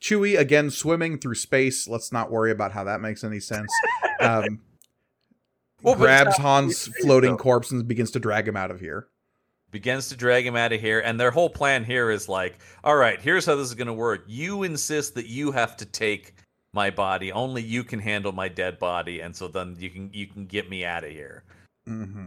[0.01, 1.87] Chewie again swimming through space.
[1.87, 3.71] Let's not worry about how that makes any sense.
[4.21, 4.59] Um,
[5.83, 7.37] Well, grabs it's Han's floating though.
[7.37, 9.07] corpse and begins to drag him out of here.
[9.71, 12.95] begins to drag him out of here and their whole plan here is like all
[12.95, 16.33] right here's how this is going to work you insist that you have to take
[16.73, 20.27] my body only you can handle my dead body and so then you can you
[20.27, 21.43] can get me out of here
[21.85, 22.25] hmm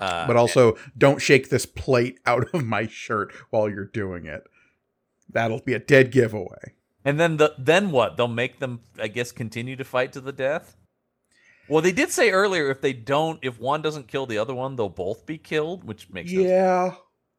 [0.00, 4.44] uh, But also, don't shake this plate out of my shirt while you're doing it.
[5.28, 6.74] That'll be a dead giveaway.
[7.04, 10.32] and then the then what they'll make them i guess continue to fight to the
[10.32, 10.76] death
[11.68, 14.76] well they did say earlier if they don't if one doesn't kill the other one
[14.76, 16.94] they'll both be killed which makes sense Yeah,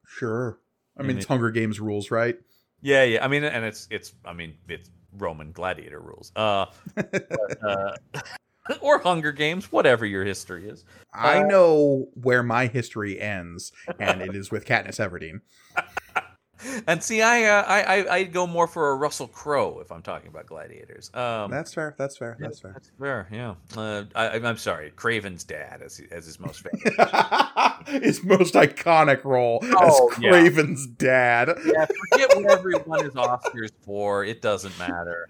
[0.07, 0.59] sure.
[0.97, 2.37] I mean, it's Hunger Games rules, right?
[2.81, 3.23] Yeah, yeah.
[3.23, 4.13] I mean, and it's it's.
[4.25, 6.31] I mean, it's Roman gladiator rules.
[6.35, 6.65] Uh,
[6.95, 7.95] but, uh
[8.81, 10.83] or Hunger Games, whatever your history is.
[11.13, 15.41] I Uh, know where my history ends, and it is with Katniss Everdeen.
[16.87, 20.01] And see, I uh, I I I'd go more for a Russell Crowe if I'm
[20.01, 21.09] talking about gladiators.
[21.13, 21.95] Um, That's fair.
[21.97, 22.35] That's fair.
[22.39, 22.71] yeah, That's fair.
[22.73, 23.27] That's fair.
[23.31, 23.55] Yeah.
[23.77, 26.83] Uh, I, I'm sorry, Kraven's dad as as his most famous.
[28.03, 30.31] his most iconic role Oh, as yeah.
[30.31, 31.49] Kraven's dad.
[31.65, 34.25] yeah, forget what everyone is Oscars for.
[34.25, 35.29] It doesn't matter.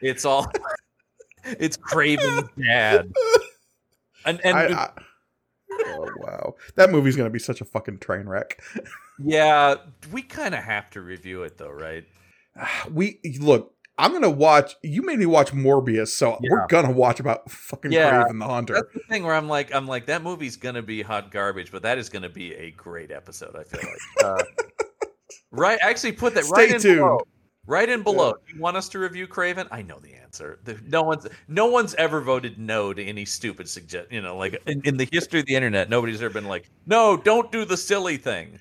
[0.00, 0.50] It's all.
[1.44, 3.12] It's Kraven's dad.
[4.24, 4.90] And and I, I,
[5.86, 8.62] oh wow, that movie's gonna be such a fucking train wreck.
[9.18, 9.76] Yeah,
[10.10, 12.04] we kind of have to review it though, right?
[12.90, 13.74] We look.
[13.98, 14.74] I'm gonna watch.
[14.82, 18.24] You made me watch Morbius, so we're gonna watch about fucking Yeah.
[18.24, 18.74] Kraven the Hunter.
[18.74, 21.82] That's the thing where I'm like, I'm like, that movie's gonna be hot garbage, but
[21.82, 23.54] that is gonna be a great episode.
[23.54, 24.24] I feel like.
[24.24, 24.44] Uh,
[25.50, 26.98] right, actually, put that right Stay in tuned.
[27.00, 27.20] below.
[27.66, 28.34] Right in below.
[28.52, 29.68] You want us to review Kraven?
[29.70, 30.58] I know the answer.
[30.88, 34.10] No one's no one's ever voted no to any stupid suggest.
[34.10, 37.16] You know, like in, in the history of the internet, nobody's ever been like, no,
[37.16, 38.58] don't do the silly thing.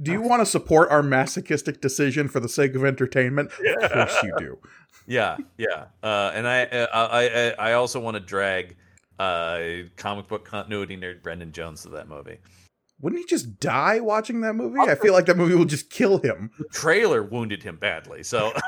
[0.00, 3.50] Do you want to support our masochistic decision for the sake of entertainment?
[3.80, 4.58] Of course you do.
[5.06, 5.86] Yeah, yeah.
[6.02, 8.76] Uh, and I, uh, I, I, I also want to drag
[9.18, 9.60] uh,
[9.96, 12.38] comic book continuity nerd Brendan Jones to that movie.
[13.00, 14.78] Wouldn't he just die watching that movie?
[14.80, 16.50] I feel like that movie will just kill him.
[16.58, 18.52] The trailer wounded him badly, so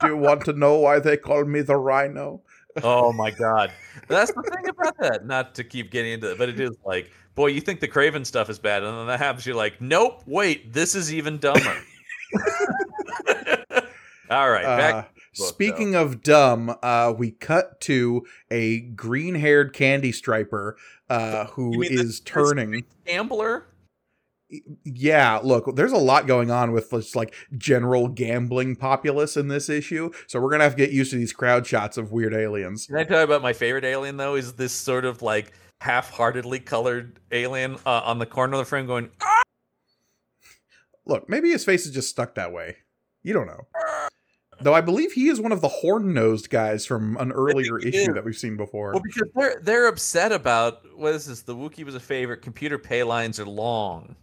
[0.00, 2.42] Do you want to know why they call me the Rhino?
[2.82, 3.72] Oh my god,
[4.08, 5.26] that's the thing about that.
[5.26, 8.24] Not to keep getting into it, but it is like, boy, you think the Kraven
[8.26, 11.76] stuff is bad, and then that happens, you're like, nope, wait, this is even dumber.
[14.30, 14.94] All right, back.
[14.94, 20.76] Uh, book, speaking of dumb, uh, we cut to a green-haired candy striper
[21.08, 22.84] uh, You who mean the- turning.
[23.06, 23.64] Gambler.
[24.84, 29.68] Yeah, look, there's a lot going on with this like general gambling populace in this
[29.68, 32.86] issue, so we're gonna have to get used to these crowd shots of weird aliens.
[32.86, 34.36] Can I tell you about my favorite alien though?
[34.36, 38.86] Is this sort of like half-heartedly colored alien uh, on the corner of the frame
[38.86, 39.10] going?
[39.20, 39.42] "Ah!"
[41.04, 42.76] Look, maybe his face is just stuck that way.
[43.22, 43.66] You don't know.
[44.60, 48.14] Though I believe he is one of the horn-nosed guys from an earlier issue is.
[48.14, 48.92] that we've seen before.
[48.92, 51.42] Well, because they're they're upset about what is this?
[51.42, 52.42] The Wookiee was a favorite.
[52.42, 54.16] Computer pay lines are long.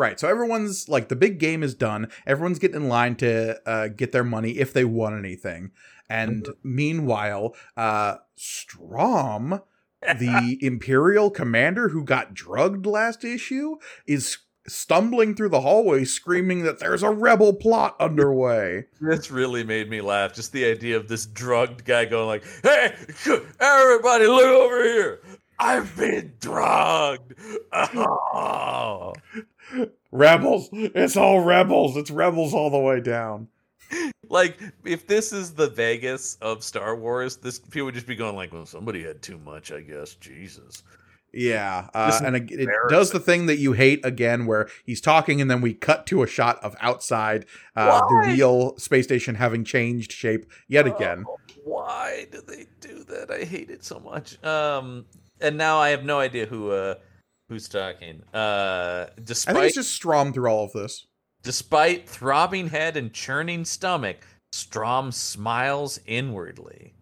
[0.00, 0.18] Right.
[0.18, 2.10] So everyone's like the big game is done.
[2.26, 5.72] Everyone's getting in line to uh, get their money if they won anything.
[6.08, 9.60] And meanwhile, uh, Strom,
[10.00, 16.78] the Imperial commander who got drugged last issue, is stumbling through the hallway screaming that
[16.78, 18.86] there's a rebel plot underway.
[19.02, 20.32] This really made me laugh.
[20.32, 22.94] Just the idea of this drugged guy going like, "Hey,
[23.60, 25.20] everybody, look over here!
[25.60, 27.34] I've been drugged."
[27.72, 29.12] Oh.
[30.12, 30.68] Rebels!
[30.72, 31.96] It's all rebels!
[31.96, 33.46] It's rebels all the way down.
[34.28, 38.34] Like, if this is the Vegas of Star Wars, this people would just be going
[38.34, 40.82] like, "Well, somebody had too much, I guess." Jesus.
[41.32, 45.40] Yeah, uh, and it, it does the thing that you hate again, where he's talking
[45.40, 47.46] and then we cut to a shot of outside
[47.76, 51.24] uh, the real space station having changed shape yet again.
[51.28, 53.30] Oh, why do they do that?
[53.30, 54.42] I hate it so much.
[54.44, 55.04] Um,
[55.40, 56.94] and now I have no idea who uh
[57.48, 58.22] who's talking.
[58.34, 61.06] Uh, I despite think it's just Strom through all of this.
[61.42, 66.94] despite throbbing head and churning stomach, Strom smiles inwardly.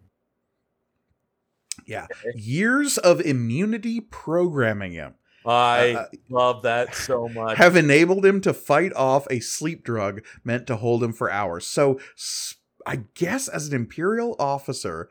[1.85, 7.57] Yeah, years of immunity programming him I Uh, love that so much.
[7.57, 11.65] have enabled him to fight off a sleep drug meant to hold him for hours.
[11.65, 11.99] So,
[12.85, 15.09] I guess as an Imperial officer,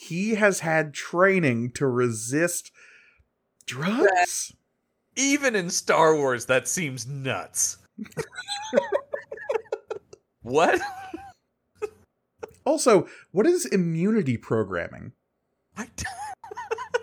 [0.00, 2.72] he has had training to resist
[3.66, 4.50] drugs.
[5.14, 7.76] Even in Star Wars, that seems nuts.
[10.42, 10.80] what?
[12.64, 15.12] Also, what is immunity programming?
[15.76, 15.86] I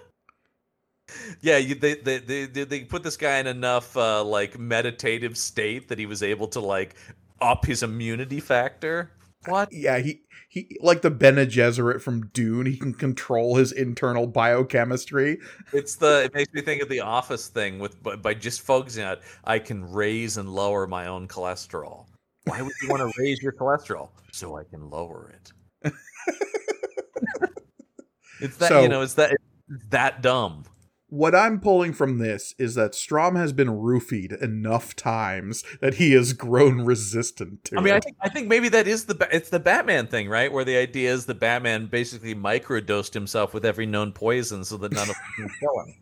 [1.41, 5.87] yeah, you, they, they they they put this guy in enough uh, like meditative state
[5.89, 6.95] that he was able to like
[7.41, 9.11] up his immunity factor.
[9.47, 9.69] What?
[9.71, 12.65] Yeah, he he like the Bene Gesserit from Dune.
[12.65, 15.39] He can control his internal biochemistry.
[15.73, 19.03] It's the it makes me think of the Office thing with by, by just focusing
[19.03, 22.05] on it, I can raise and lower my own cholesterol.
[22.45, 24.09] Why would you want to raise your cholesterol?
[24.31, 25.51] So I can lower it.
[28.41, 30.63] it's that So- you know, it's that it's that dumb.
[31.09, 36.11] What I'm pulling from this is that Strom has been roofied enough times that he
[36.11, 39.49] has grown resistant to I mean, I think I think maybe that is the it's
[39.49, 40.51] the Batman thing, right?
[40.51, 44.91] Where the idea is the Batman basically microdosed himself with every known poison so that
[44.91, 45.93] none of them can kill him.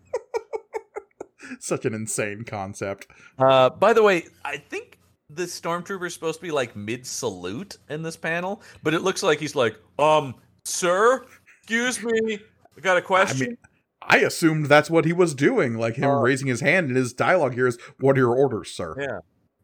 [1.60, 3.06] Such an insane concept.
[3.38, 4.98] Uh, by the way, I think
[5.30, 9.22] the stormtrooper is supposed to be like mid salute in this panel, but it looks
[9.22, 11.26] like he's like, um, sir,
[11.60, 12.40] excuse me,
[12.76, 13.50] I got a question.
[13.50, 13.58] mean,
[14.08, 17.14] I assumed that's what he was doing, like him Uh, raising his hand in his
[17.14, 19.20] dialogue here is, "What are your orders, sir?" yeah,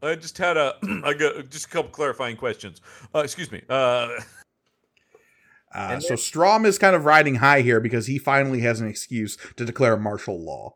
[0.08, 2.82] I just had a, I got just a couple clarifying questions.
[3.14, 3.62] Uh, excuse me.
[3.70, 4.10] Uh,
[5.74, 9.38] Uh, so Strom is kind of riding high here because he finally has an excuse
[9.56, 10.76] to declare martial law.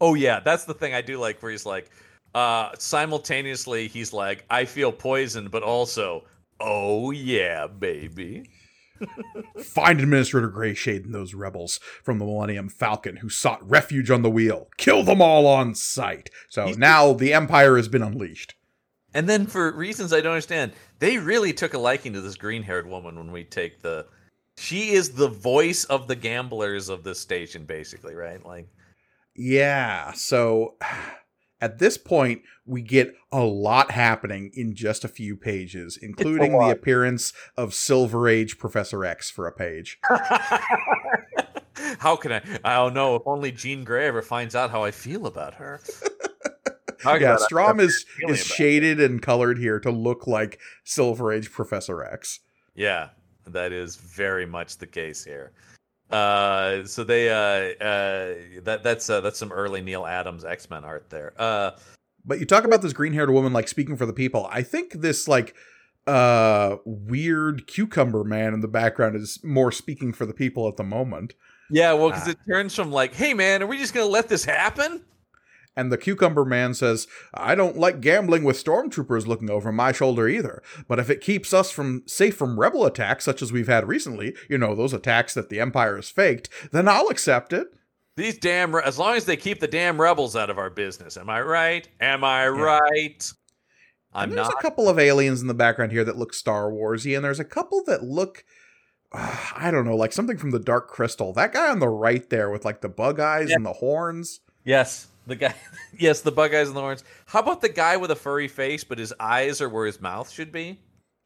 [0.00, 1.90] oh yeah, that's the thing I do like, where he's like,
[2.34, 6.24] uh, simultaneously he's like, I feel poisoned, but also,
[6.60, 8.50] oh yeah, baby.
[9.62, 14.30] Find Administrator Greyshade and those rebels from the Millennium Falcon who sought refuge on the
[14.30, 14.68] wheel.
[14.76, 16.30] Kill them all on sight.
[16.48, 18.54] So now the Empire has been unleashed.
[19.14, 22.86] And then for reasons I don't understand, they really took a liking to this green-haired
[22.86, 24.06] woman when we take the
[24.58, 28.44] she is the voice of the gamblers of this station basically, right?
[28.44, 28.68] Like
[29.34, 30.76] Yeah, so
[31.60, 36.70] at this point, we get a lot happening in just a few pages, including the
[36.70, 39.98] appearance of Silver Age Professor X for a page.
[41.98, 44.90] How can I I don't know if only Jean Grey ever finds out how I
[44.90, 45.80] feel about her.
[47.00, 48.38] Talk yeah, about Strom is, is about it.
[48.38, 52.40] shaded and colored here to look like Silver Age Professor X.
[52.74, 53.10] Yeah,
[53.46, 55.52] that is very much the case here.
[56.10, 60.84] Uh, so they uh, uh, that that's uh, that's some early Neal Adams X Men
[60.84, 61.32] art there.
[61.36, 61.72] Uh,
[62.24, 64.48] But you talk about this green haired woman like speaking for the people.
[64.50, 65.54] I think this like
[66.06, 70.84] uh weird cucumber man in the background is more speaking for the people at the
[70.84, 71.34] moment.
[71.70, 72.30] yeah, well, because Ah.
[72.30, 75.02] it turns from like, hey man, are we just gonna let this happen?
[75.76, 80.26] And the cucumber man says, I don't like gambling with stormtroopers looking over my shoulder
[80.26, 80.62] either.
[80.88, 84.34] But if it keeps us from safe from rebel attacks such as we've had recently,
[84.48, 87.68] you know, those attacks that the Empire has faked, then I'll accept it.
[88.16, 91.18] These damn, re- as long as they keep the damn rebels out of our business,
[91.18, 91.86] am I right?
[92.00, 93.30] Am I right?
[94.14, 94.58] I'm and there's not.
[94.58, 97.44] a couple of aliens in the background here that look Star Warsy, and there's a
[97.44, 98.44] couple that look
[99.12, 101.34] uh, I don't know, like something from the Dark Crystal.
[101.34, 103.56] That guy on the right there with like the bug eyes Yeah.
[103.56, 104.40] and the horns.
[104.64, 105.54] Yes, the guy.
[105.98, 107.04] yes, the bug eyes and the horns.
[107.26, 110.30] How about the guy with a furry face, but his eyes are where his mouth
[110.30, 110.80] should be?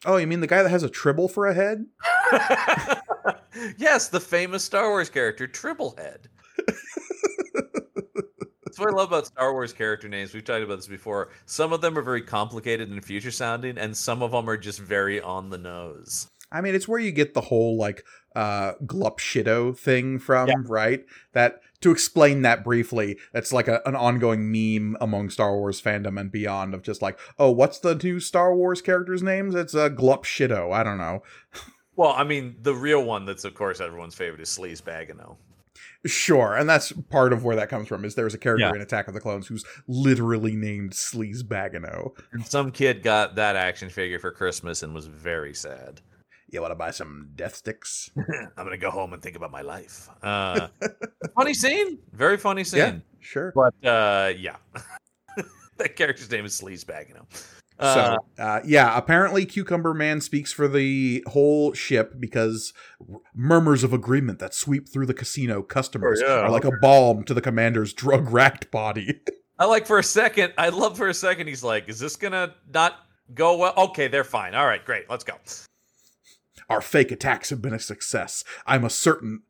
[0.07, 1.85] Oh, you mean the guy that has a tribble for a head?
[3.77, 6.27] yes, the famous Star Wars character Tribblehead.
[8.71, 10.33] That's what I love about Star Wars character names.
[10.33, 11.31] We've talked about this before.
[11.45, 14.79] Some of them are very complicated and future sounding, and some of them are just
[14.79, 16.29] very on the nose.
[16.53, 18.05] I mean, it's where you get the whole like
[18.37, 20.55] uh glup shitto thing from, Yeah.
[20.67, 21.05] right?
[21.33, 26.21] That to explain that briefly, that's like a, an ongoing meme among Star Wars fandom
[26.21, 29.55] and beyond of just like, oh, what's the new Star Wars characters' names?
[29.55, 30.73] It's a uh, glup shitto.
[30.73, 31.23] I don't know.
[31.97, 35.37] Well, I mean, the real one that's, of course, everyone's favorite is Sleazebaggano.
[36.07, 38.07] Sure, and that's part of where that comes from.
[38.07, 38.75] Is there's a character Yeah.
[38.75, 42.13] in Attack of the Clones who's literally named Sleazebaggano.
[42.33, 46.01] And some kid got that action figure for Christmas and was very sad.
[46.53, 48.11] You want to buy some death sticks?
[48.17, 50.09] I'm going to go home and think about my life.
[50.23, 50.69] Uh,
[51.37, 51.99] funny scene.
[52.13, 52.79] Very funny scene.
[52.79, 53.53] Yeah, sure.
[53.55, 54.57] But uh, yeah,
[55.79, 57.25] that character's name is Sleazebaggano.
[57.79, 57.95] Uh,
[58.39, 62.75] so, uh, yeah, apparently Cucumber Man speaks for the whole ship because
[63.11, 66.41] r- murmurs of agreement that sweep through the casino customers Oh, yeah.
[66.43, 69.21] are like a balm to the commander's drug-racked body.
[69.59, 70.53] I like for a second.
[70.59, 71.47] I love for a second.
[71.47, 72.97] He's like, "Is this gonna not
[73.35, 74.55] go well?" Okay, they're fine.
[74.55, 75.09] All right, great.
[75.09, 75.35] Let's go.
[76.71, 78.45] Our fake attacks have been a success.
[78.65, 79.43] I'm a certain.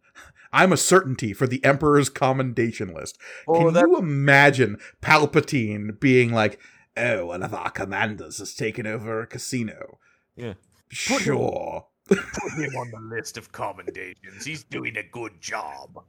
[0.53, 3.18] I'm a certainty for the Emperor's commendation list.
[3.47, 6.59] Oh, Can Oh, that- you imagine Palpatine being like,
[6.97, 9.99] "Oh, one of our commanders has taken over a casino"?
[10.34, 10.55] Yeah.
[10.88, 11.86] Sure.
[12.09, 14.44] Put him on the list of commendations.
[14.44, 16.05] He's doing a good job.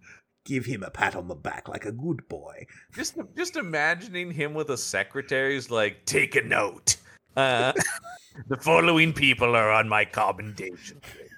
[0.45, 2.65] Give him a pat on the back like a good boy.
[2.95, 6.95] Just, just imagining him with a secretary who's like, "Take a note.
[7.35, 7.73] Uh,
[8.47, 11.31] the following people are on my commendation list."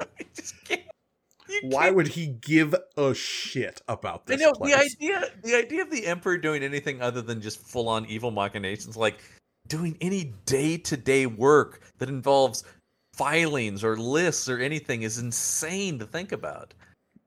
[0.00, 0.82] I just can't.
[1.48, 4.72] You Why would he give a shit about I this know place?
[4.72, 5.30] the idea.
[5.42, 9.20] The idea of the emperor doing anything other than just full on evil machinations, like
[9.66, 12.64] doing any day to day work that involves
[13.14, 16.72] filings or lists or anything, is insane to think about.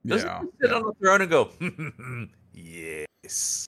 [0.06, 0.42] Doesn't yeah.
[0.42, 0.78] he sit yeah.
[0.78, 3.66] on the throne and go, hmm, hmm, hmm, yes.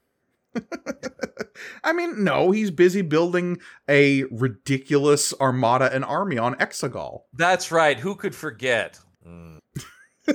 [1.83, 3.57] I mean, no, he's busy building
[3.89, 7.21] a ridiculous armada and army on Exegol.
[7.33, 7.99] That's right.
[7.99, 8.99] Who could forget?
[9.25, 9.59] Mm.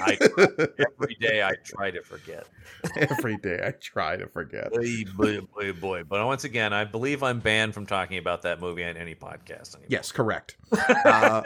[0.00, 0.16] I
[0.78, 2.46] every day I try to forget.
[2.96, 4.72] Every day I try to forget.
[4.72, 6.02] Boy, boy, boy, boy.
[6.04, 9.74] But once again, I believe I'm banned from talking about that movie on any podcast
[9.74, 9.88] anymore.
[9.88, 10.56] Yes, correct.
[11.04, 11.42] Uh,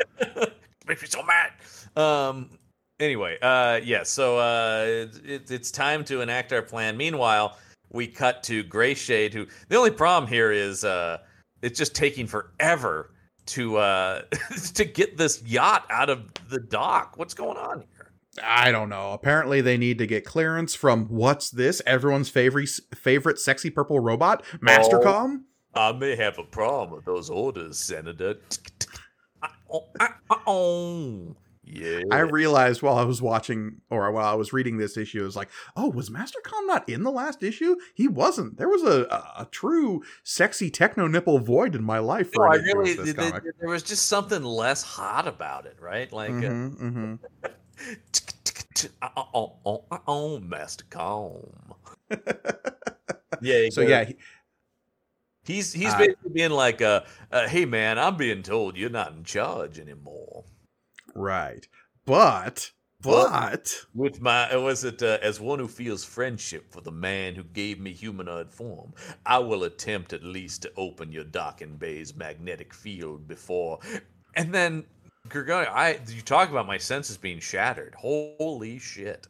[0.86, 1.52] makes me so mad.
[1.96, 2.58] Um.
[3.00, 4.02] Anyway, uh, yeah.
[4.02, 6.96] So uh, it, it's time to enact our plan.
[6.96, 7.56] Meanwhile,
[7.94, 11.18] we cut to Gray Shade, who the only problem here is uh,
[11.62, 13.10] it's just taking forever
[13.46, 14.22] to uh
[14.74, 17.14] to get this yacht out of the dock.
[17.16, 18.12] What's going on here?
[18.42, 19.12] I don't know.
[19.12, 21.80] Apparently, they need to get clearance from what's this?
[21.86, 25.42] Everyone's favorite favorite sexy purple robot, Mastercom.
[25.74, 28.36] I may have a problem with those orders, Senator.
[31.66, 32.02] Yeah.
[32.10, 35.36] I realized while I was watching or while I was reading this issue, I was
[35.36, 37.76] like, "Oh, was Master Mastercom not in the last issue?
[37.94, 38.58] He wasn't.
[38.58, 42.56] There was a a, a true sexy techno nipple void in my life No, I
[42.56, 45.66] an issue of really this th- comic." th- there was just something less hot about
[45.66, 46.12] it, right?
[46.12, 46.68] Like uh,
[49.16, 50.40] oh, oh, oh, oh.
[53.40, 53.68] Yeah.
[53.70, 54.16] so yeah, he-
[55.44, 57.02] he's he's uh, basically being like, uh,
[57.32, 60.44] uh, "Hey man, I'm being told you're not in charge anymore."
[61.14, 61.66] Right.
[62.04, 62.70] But
[63.02, 67.34] But- With my, uh, was it uh, as one who feels friendship for the man
[67.34, 68.94] who gave me humanoid form,
[69.26, 73.78] I will attempt at least to open your docking bay's magnetic field before.
[74.36, 74.84] And then,
[75.28, 77.94] Gregor, I you talk about my senses being shattered.
[77.94, 79.26] Holy shit!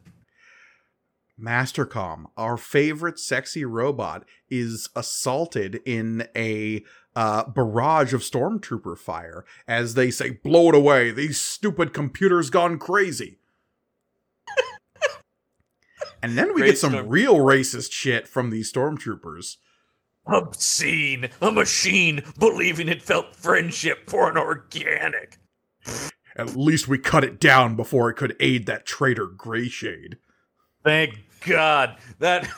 [1.39, 6.81] Mastercom, our favorite sexy robot, is assaulted in a
[7.15, 11.11] uh, barrage of stormtrooper fire as they say, "Blow it away!
[11.11, 13.39] These stupid computers gone crazy."
[16.21, 19.57] and then we Great get some storm- real racist shit from these stormtroopers.
[20.27, 25.37] Obscene, a machine believing it felt friendship for an organic.
[26.35, 30.17] At least we cut it down before it could aid that traitor Greyshade.
[30.83, 32.49] Thank God that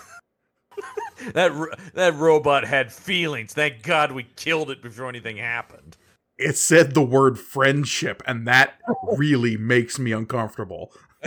[1.34, 3.54] that ro- that robot had feelings.
[3.54, 5.98] Thank God we killed it before anything happened.
[6.38, 8.76] It said the word friendship, and that
[9.16, 10.92] really makes me uncomfortable.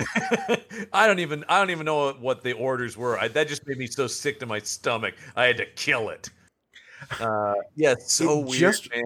[0.92, 3.18] I don't even I don't even know what the orders were.
[3.18, 5.14] I, that just made me so sick to my stomach.
[5.34, 6.30] I had to kill it.
[7.20, 9.02] Uh, yeah, so It weird, just- man.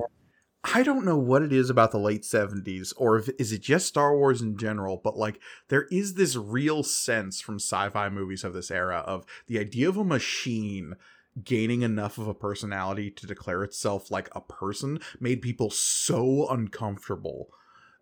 [0.73, 3.87] I don't know what it is about the late 70s or if is it just
[3.87, 8.55] Star Wars in general, but like there is this real sense from sci-fi movies of
[8.55, 10.95] this era of the idea of a machine
[11.43, 17.49] gaining enough of a personality to declare itself like a person made people so uncomfortable.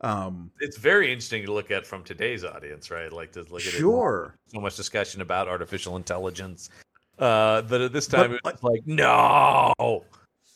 [0.00, 3.12] Um It's very interesting to look at from today's audience, right?
[3.12, 3.72] Like to look at it.
[3.72, 4.38] sure.
[4.48, 6.70] So much discussion about artificial intelligence.
[7.18, 10.04] Uh, but at this time, But, it was like, no.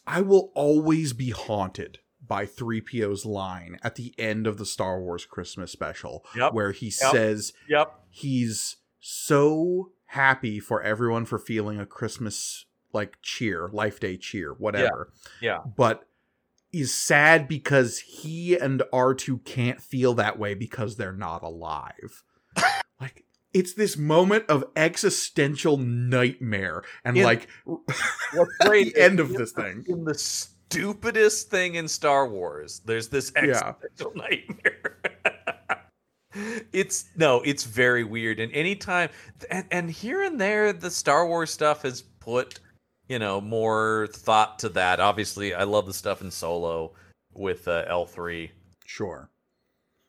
[0.06, 5.24] I will always be haunted by 3PO's line at the end of the Star Wars
[5.24, 6.52] Christmas special Yep.
[6.52, 7.12] where he Yep.
[7.12, 7.92] says Yep.
[8.10, 15.12] he's so happy for everyone for feeling a Christmas like cheer, life day cheer, whatever.
[15.40, 15.62] Yeah.
[15.76, 16.08] But
[16.72, 22.22] is sad because he and R2 can't feel that way because they're not alive.
[23.56, 29.52] It's this moment of existential nightmare and In- like What's great the end of this
[29.52, 29.84] thing.
[29.88, 32.82] in the stupidest thing in Star Wars.
[32.84, 33.42] There's this Yeah.
[33.42, 34.98] existential nightmare.
[36.72, 38.40] it's no, it's very weird.
[38.40, 39.08] And anytime,
[39.50, 42.60] and, and here and there, the Star Wars stuff has put,
[43.08, 45.00] you know, more thought to that.
[45.00, 46.92] Obviously, I love the stuff in Solo
[47.32, 48.50] with uh, L three.
[48.84, 49.30] Sure.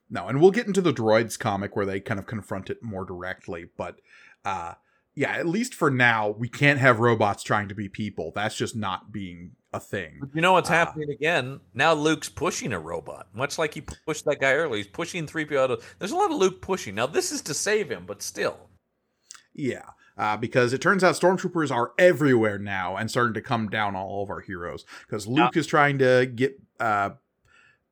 [0.09, 3.05] No, and we'll get into the droids comic where they kind of confront it more
[3.05, 3.99] directly, but
[4.45, 4.73] uh
[5.15, 8.31] yeah, at least for now, we can't have robots trying to be people.
[8.35, 10.21] That's just not being a thing.
[10.35, 10.73] You know what's Ah.
[10.73, 11.59] happening again?
[11.73, 14.77] Now Luke's pushing a robot, much like he pushed that guy earlier.
[14.77, 15.95] He's pushing three PO out of.
[15.97, 16.93] There's a lot of Luke pushing.
[16.93, 18.69] Now this is to save him, but still.
[19.55, 19.89] Yeah,
[20.19, 24.03] uh, because it turns out stormtroopers are everywhere now and starting to come down on
[24.03, 24.85] all of our heroes.
[25.07, 27.09] Because Luke is trying to get uh,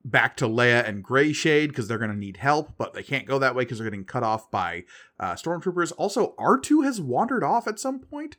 [0.06, 3.26] back to Leia and Gray Shade because they're going to need help, but they can't
[3.26, 4.84] go that way because they're getting cut off by
[5.20, 5.92] uh, stormtroopers.
[5.98, 8.38] Also, R2 has wandered off at some point.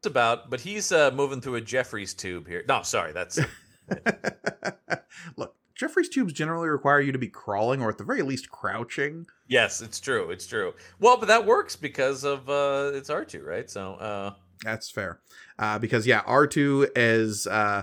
[0.00, 2.64] It's about, but he's uh, moving through a Jefferies tube here.
[2.68, 3.40] No, sorry, that's
[5.36, 9.26] Look, Jefferies tubes generally require you to be crawling or at the very least crouching.
[9.48, 10.30] Yes, it's true.
[10.30, 10.74] It's true.
[11.00, 13.68] Well, but that works because of uh it's R2, right?
[13.68, 15.20] So, uh That's fair.
[15.58, 17.82] Uh, because yeah, R2 is uh,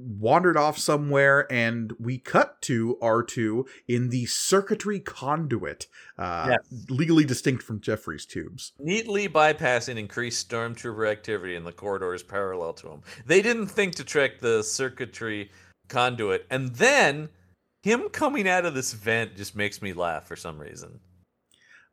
[0.00, 5.86] wandered off somewhere, and we cut to R2 in the circuitry conduit,
[6.18, 6.86] uh, Yes.
[6.88, 8.72] legally distinct from Jefferies tubes.
[8.78, 13.02] neatly bypassing increased stormtrooper activity in the corridors parallel to him.
[13.26, 15.50] They didn't think to check the circuitry
[15.88, 17.28] conduit, and then
[17.82, 21.00] him coming out of this vent just makes me laugh for some reason.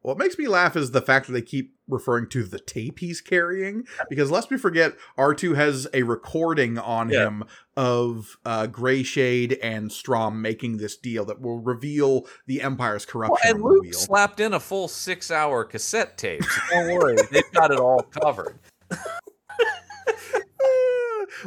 [0.08, 3.20] What makes me laugh is the fact that they keep referring to the tape he's
[3.20, 7.28] carrying, because lest we forget, R2 has a recording on Yeah.
[7.28, 7.44] him
[7.76, 13.28] of uh, Gray Shade and Strom making this deal that will reveal the Empire's Well,
[13.28, 13.92] corruption and on Luke wheel.
[13.92, 16.42] slapped in a full six-hour cassette tape.
[16.46, 18.60] So don't worry, they've got it all covered.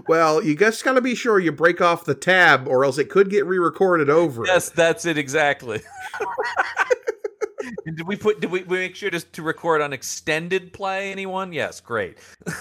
[0.06, 3.08] well, you just got to be sure you break off the tab, or else it
[3.08, 4.44] could get re-recorded over.
[4.44, 4.48] it.
[4.48, 5.80] Yes, that's it exactly.
[7.86, 8.40] And did we put?
[8.40, 11.12] Did we, we make sure to, to record on extended play?
[11.12, 11.52] Anyone?
[11.52, 12.18] Yes, great.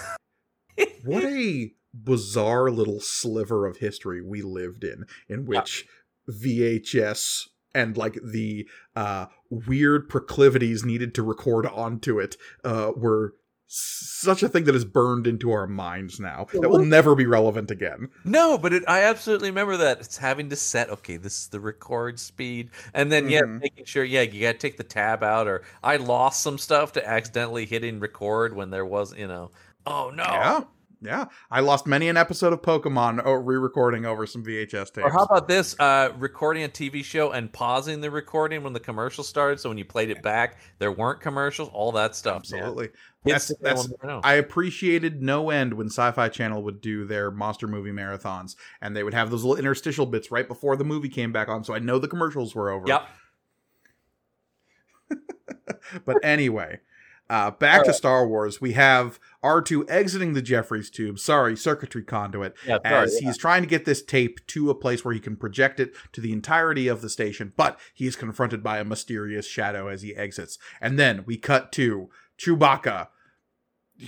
[1.04, 5.86] What a bizarre little sliver of history we lived in, in which
[6.28, 13.34] VHS and like the uh, weird proclivities needed to record onto it uh, were
[13.72, 17.70] such a thing that is burned into our minds now that will never be relevant
[17.70, 18.08] again.
[18.24, 20.00] No, but it, I absolutely remember that.
[20.00, 22.70] It's having to set, okay, this is the record speed.
[22.94, 23.60] And then, yeah, Mhm.
[23.60, 25.46] making sure, yeah, you got to take the tab out.
[25.46, 29.52] Or I lost some stuff to accidentally hitting record when there was, you know,
[29.86, 30.24] oh no.
[30.24, 30.60] Yeah.
[31.02, 34.98] Yeah, I lost many an episode of Pokemon oh, re-recording over some VHS tapes.
[34.98, 35.74] Or how about this?
[35.78, 39.60] Uh, recording a TV show and pausing the recording when the commercial started.
[39.60, 42.36] So when you played it back, there weren't commercials, all that stuff.
[42.36, 42.90] Absolutely.
[43.24, 44.20] That's that's and wanna know.
[44.22, 49.02] I appreciated no end when Sci-Fi Channel would do their monster movie marathons, and they
[49.02, 51.78] would have those little interstitial bits right before the movie came back on, so I
[51.78, 52.86] know the commercials were over.
[52.86, 53.08] Yep.
[56.04, 56.80] But anyway,
[57.30, 58.60] uh, back to Star Wars.
[58.60, 61.18] We have R2 exiting the Jefferies tube.
[61.18, 62.54] Sorry, circuitry conduit.
[62.66, 63.28] Yeah, sorry, as yeah.
[63.28, 66.20] he's trying to get this tape to a place where he can project it to
[66.20, 70.14] the entirety of the station, but he is confronted by a mysterious shadow as he
[70.14, 70.58] exits.
[70.80, 73.08] And then we cut to Chewbacca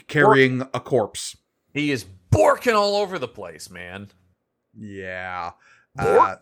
[0.08, 1.36] carrying a corpse.
[1.72, 4.10] He is borking all over the place, man.
[4.76, 5.52] Yeah.
[5.94, 6.20] Bork?
[6.20, 6.36] Uh,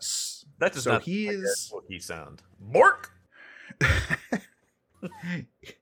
[0.59, 2.41] That does So not he is- Wookiee sound.
[2.59, 3.11] Bork.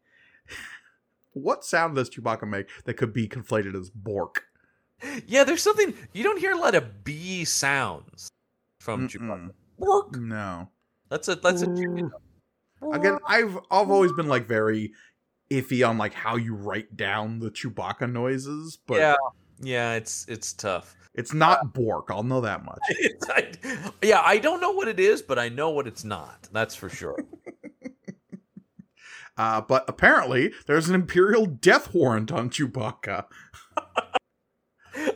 [1.41, 4.43] what sound does Chewbacca make that could be conflated as Bork?
[5.25, 8.29] Yeah, there's something you don't hear a lot of B sounds
[8.79, 9.19] from Mm-mm.
[9.19, 9.51] Chewbacca.
[9.77, 10.17] Bork.
[10.17, 10.69] No.
[11.09, 12.11] That's a that's a chicken.
[12.93, 14.93] Again, I've I've always been like very
[15.49, 19.15] iffy on like how you write down the Chewbacca noises, but yeah,
[19.59, 20.95] yeah, it's it's tough.
[21.13, 22.09] it's not uh, Bork.
[22.09, 22.79] I'll know that much.
[23.29, 23.51] I,
[24.01, 26.47] yeah, I don't know what it is, but I know what it's not.
[26.51, 27.17] That's for sure.
[29.39, 33.23] Uh, but apparently, there's an Imperial death warrant on Chewbacca.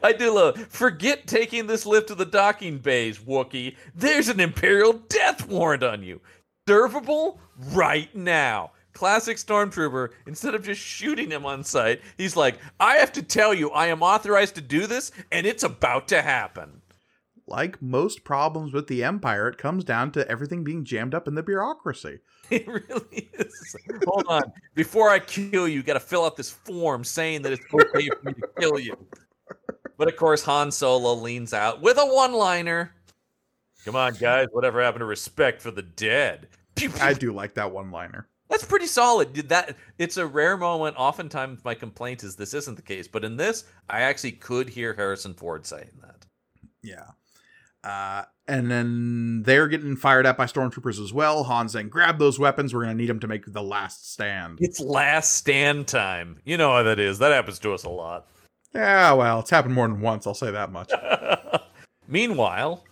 [0.01, 0.57] I do love.
[0.69, 3.75] Forget taking this lift to the docking bays, Wookiee.
[3.93, 6.21] There's an Imperial death warrant on you.
[6.65, 7.39] Servable
[7.73, 8.71] right now.
[8.93, 13.53] Classic Stormtrooper, instead of just shooting him on sight, he's like, I have to tell
[13.53, 16.81] you, I am authorized to do this, and it's about to happen.
[17.45, 21.35] Like most problems with the Empire, it comes down to everything being jammed up in
[21.35, 22.19] the bureaucracy.
[22.51, 23.75] It really is.
[24.05, 24.43] Hold on.
[24.75, 28.09] Before I kill you, you got to fill out this form saying that it's okay
[28.09, 28.95] for me to kill you.
[29.97, 32.93] But of course, Han Solo leans out with a one liner.
[33.85, 34.47] Come on, guys.
[34.51, 36.47] Whatever happened to respect for the dead?
[36.75, 37.01] Pew, pew.
[37.01, 38.27] I do like that one-liner.
[38.49, 39.33] That's pretty solid.
[39.49, 40.95] That it's a rare moment.
[40.97, 44.93] Oftentimes, my complaint is this isn't the case, but in this, I actually could hear
[44.93, 46.25] Harrison Ford saying that.
[46.81, 47.05] Yeah.
[47.83, 51.43] Uh, and then they're getting fired at by stormtroopers as well.
[51.45, 52.73] Han saying, "Grab those weapons.
[52.73, 56.39] We're going to need them to make the last stand." It's last stand time.
[56.45, 57.19] You know how that is.
[57.19, 58.27] That happens to us a lot.
[58.73, 60.25] Yeah, well, it's happened more than once.
[60.27, 60.91] I'll say that much.
[62.07, 62.83] Meanwhile,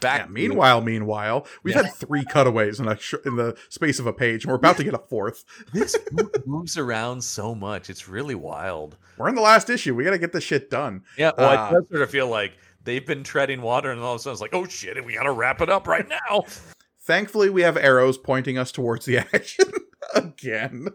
[0.00, 0.22] back.
[0.22, 1.84] Yeah, meanwhile, meanwhile, we've Yeah.
[1.84, 4.76] had three cutaways in a sh- in the space of a page, and we're about
[4.78, 5.44] to get a fourth.
[5.72, 5.96] this
[6.44, 7.88] moves around so much.
[7.88, 8.96] It's really wild.
[9.16, 9.94] We're in the last issue.
[9.94, 11.02] We got to get this shit done.
[11.16, 12.52] Yeah, well, Uh, I sort of feel like
[12.86, 15.24] they've been treading water, and all of a sudden it's like, oh shit, we got
[15.24, 16.44] to wrap it up right now.
[17.02, 19.70] Thankfully, we have arrows pointing us towards the action
[20.14, 20.88] again.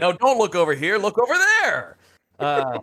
[0.00, 0.96] no, don't look over here.
[0.96, 1.98] Look over there.
[2.40, 2.78] Uh,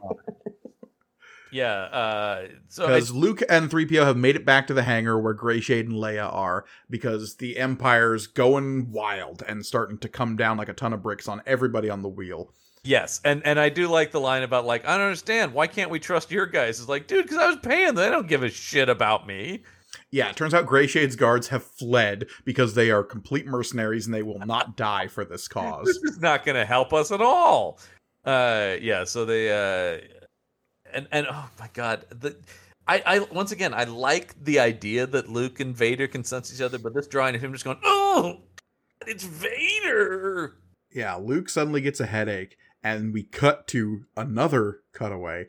[1.49, 1.83] yeah.
[1.83, 5.61] Uh, so Because Luke and 3PO have made it back to the hangar where Gray
[5.61, 10.67] Shade and Leia are, because the Empire's going wild and starting to come down like
[10.67, 12.51] a ton of bricks on everybody on the wheel.
[12.85, 15.89] Yes, and and I do like the line about like I don't understand why can't
[15.89, 16.79] we trust your guys?
[16.79, 17.95] It's like, dude, because I was paying them.
[17.95, 19.63] They don't give a shit about me.
[20.11, 24.15] Yeah, it turns out Gray Shade's guards have fled because they are complete mercenaries and
[24.15, 25.85] they will not die for this cause.
[25.85, 27.79] This is not going to help us at all.
[28.23, 29.03] Uh, yeah.
[29.03, 29.99] So they uh,
[30.93, 32.35] and and oh my god, the
[32.87, 36.61] I I once again I like the idea that Luke and Vader can sense each
[36.61, 38.41] other, but this drawing of him just going, oh,
[39.05, 40.57] it's Vader.
[40.91, 45.47] Yeah, Luke suddenly gets a headache, and we cut to another cutaway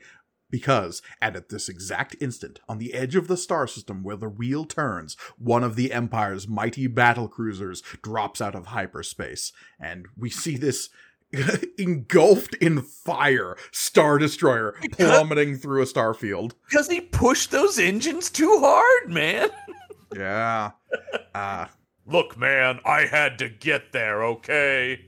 [0.51, 4.29] because, and at this exact instant, on the edge of the star system where the
[4.29, 10.31] wheel turns, one of the Empire's mighty battle cruisers drops out of hyperspace, and we
[10.31, 10.89] see this.
[11.77, 18.31] engulfed in fire star destroyer plummeting through a star field Because he pushed those engines
[18.31, 19.49] too hard, man.
[20.15, 20.71] yeah
[21.35, 21.67] uh
[22.07, 25.01] Look, man, I had to get there, okay?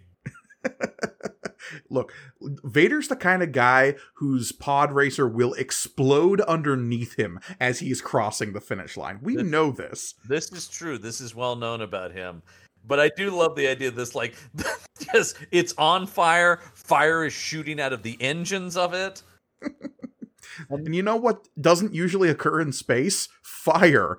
[1.90, 8.00] Look, Vader's the kind of guy whose pod racer will explode underneath him as he's
[8.00, 9.18] crossing the finish line.
[9.22, 10.14] We This- know this.
[10.26, 10.98] This is true.
[10.98, 12.42] This is well known about him.
[12.86, 14.34] But I do love the idea of this like
[15.12, 19.22] yes, it's on fire, fire is shooting out of the engines of it.
[20.70, 23.28] And you know what doesn't usually occur in space?
[23.42, 24.16] Fire.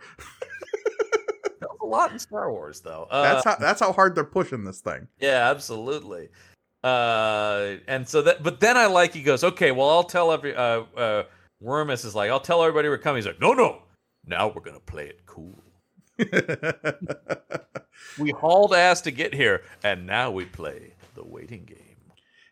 [1.89, 3.07] That was a lot in Star Wars though.
[3.09, 5.07] Uh, That's how that's how hard they're pushing this thing.
[5.19, 6.29] yeah, absolutely.
[6.83, 10.55] Uh and so that but then I like he goes, "Okay, well I'll tell every
[10.55, 11.23] uh uh
[11.61, 13.81] Wormus is like, "I'll tell everybody we're coming." He's like, "No, no.
[14.25, 15.61] Now we're going to play it cool."
[18.17, 21.97] We hauled ass to get here and now we play the waiting game.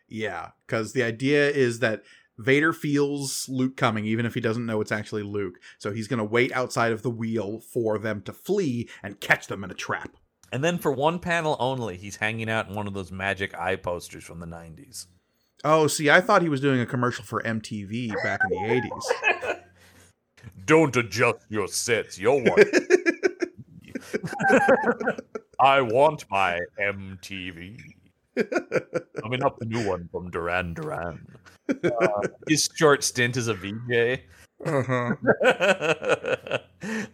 [0.08, 2.02] yeah, because the idea is that
[2.38, 5.58] Vader feels Luke coming, even if he doesn't know it's actually Luke.
[5.78, 9.48] So he's going to wait outside of the wheel for them to flee and catch
[9.48, 10.16] them in a trap.
[10.52, 13.76] And then for one panel only, he's hanging out in one of those magic eye
[13.76, 15.06] posters from the 90s.
[15.64, 19.60] Oh, see, I thought he was doing a commercial for MTV back in the 80s.
[20.64, 22.18] Don't adjust your sets.
[22.18, 22.64] You're one.
[25.60, 27.80] I want my MTV.
[29.20, 31.26] Coming not the new one from Duran Duran.
[31.84, 34.20] Uh, his short stint as a VJ.
[34.64, 35.14] Uh-huh.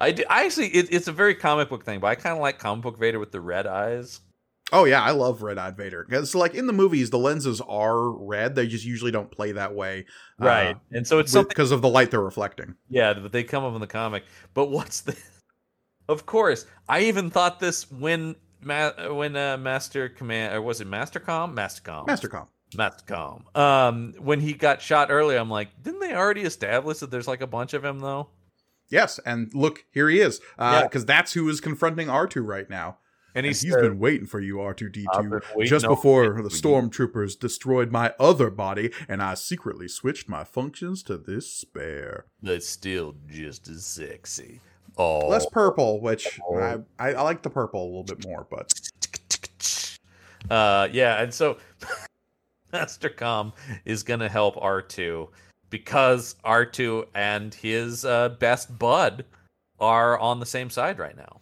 [0.00, 2.40] I, do, I actually, it, it's a very comic book thing, but I kind of
[2.40, 4.20] like comic book Vader with the red eyes.
[4.72, 8.10] Oh yeah, I love Red Eyed Vader because like in the movies, the lenses are
[8.10, 8.54] red.
[8.54, 10.06] They just usually don't play that way,
[10.38, 10.76] Right.
[10.92, 12.74] and so it's something because of the light they're reflecting.
[12.88, 14.24] Yeah, but they come up in the comic.
[14.54, 15.16] But what's the?
[16.08, 20.88] Of course, I even thought this when Ma- when uh, Master Command or was it
[20.88, 21.54] Mastercom?
[21.54, 22.06] Mastercom.
[22.06, 22.48] Mastercom.
[22.74, 23.56] Mastercom.
[23.56, 27.40] Um, when he got shot earlier, I'm like, didn't they already establish that there's like
[27.40, 28.28] a bunch of him though?
[28.90, 30.40] Yes, and look, here he is.
[30.58, 30.82] Uh, Yeah.
[30.88, 32.98] because that's who is confronting R two right now.
[33.36, 35.40] And And he's, he's been waiting for you, R two D two.
[35.64, 40.44] Just before the for you." stormtroopers destroyed my other body, and I secretly switched my
[40.44, 42.26] functions to this spare.
[42.42, 44.60] that's still just as sexy.
[44.96, 46.56] Oh, Less purple, which Oh.
[46.58, 48.72] I, I I like the purple a little bit more, but
[50.50, 51.56] Uh, yeah, and so
[52.72, 53.52] Mastercom
[53.84, 55.28] is gonna help R2
[55.70, 59.24] because R2 and his uh, best bud
[59.80, 61.40] are on the same side right now.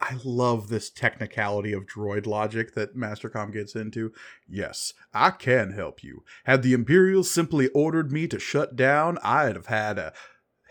[0.00, 4.12] I love this technicality of droid logic that Mastercom gets into.
[4.48, 6.24] Yes, I can help you.
[6.44, 10.12] Had the Imperials simply ordered me to shut down, I'd have had a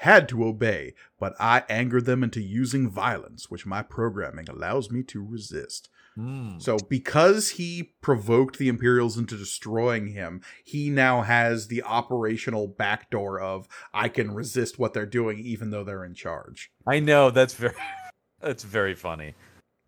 [0.02, 5.04] had to obey, but I angered them into using violence, which my programming allows me
[5.04, 5.90] to resist.
[6.16, 6.58] Hmm.
[6.58, 13.40] So, because he provoked the Imperials into destroying him, he now has the operational backdoor
[13.40, 16.72] of I can resist what they're doing even though they're in charge.
[16.88, 17.76] I know that's very
[18.42, 19.36] that's very funny.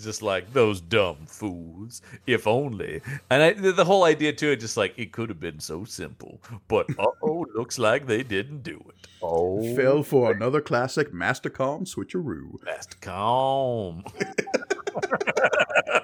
[0.01, 2.01] Just like those dumb fools.
[2.25, 3.01] If only.
[3.29, 6.41] And I, the the whole idea too, just like it could have been so simple,
[6.67, 9.07] but oh, looks like they didn't do it.
[9.21, 12.59] Oh, Fell for another classic Mastercom switcheroo.
[12.65, 14.03] mastercom.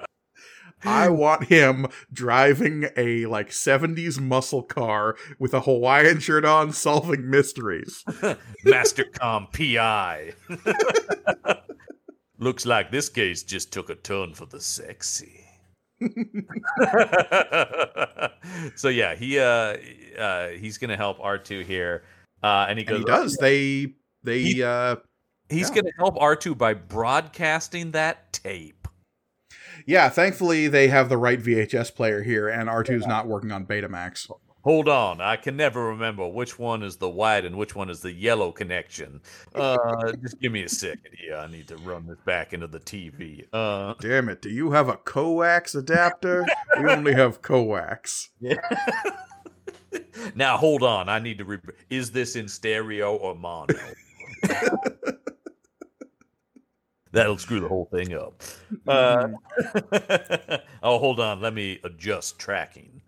[0.82, 7.28] I want him driving a like 70s muscle car with a Hawaiian shirt on solving
[7.28, 8.02] mysteries.
[8.64, 10.32] Mastercom PI.
[12.40, 15.44] Looks like this case just took a turn for the sexy.
[18.76, 19.76] so yeah, he uh,
[20.18, 22.02] uh he's gonna help R2 here.
[22.42, 23.36] Uh and he And he does.
[23.36, 23.92] They
[24.24, 24.96] they He- uh
[25.48, 25.74] he's yeah.
[25.76, 28.88] gonna help R2 by broadcasting that tape.
[29.86, 34.30] yeah, thankfully they have the right VHS player here and R2's not working on Betamax.
[34.62, 38.00] Hold on, I can never remember which one is the white and which one is
[38.00, 39.20] the yellow connection.
[39.54, 41.36] Uh just give me a second here.
[41.36, 43.46] I need to run this back into the TV.
[43.52, 46.44] Uh Damn it, do you have a coax adapter?
[46.78, 48.30] we only have coax.
[48.40, 48.56] Yeah.
[50.34, 51.08] now hold on.
[51.08, 51.44] I need to.
[51.44, 51.58] Re-
[51.88, 53.74] is this in stereo or mono?
[57.12, 58.40] That'll screw the whole thing up.
[58.86, 59.30] Uh,
[60.82, 61.40] oh, hold on.
[61.40, 63.02] Let me adjust tracking.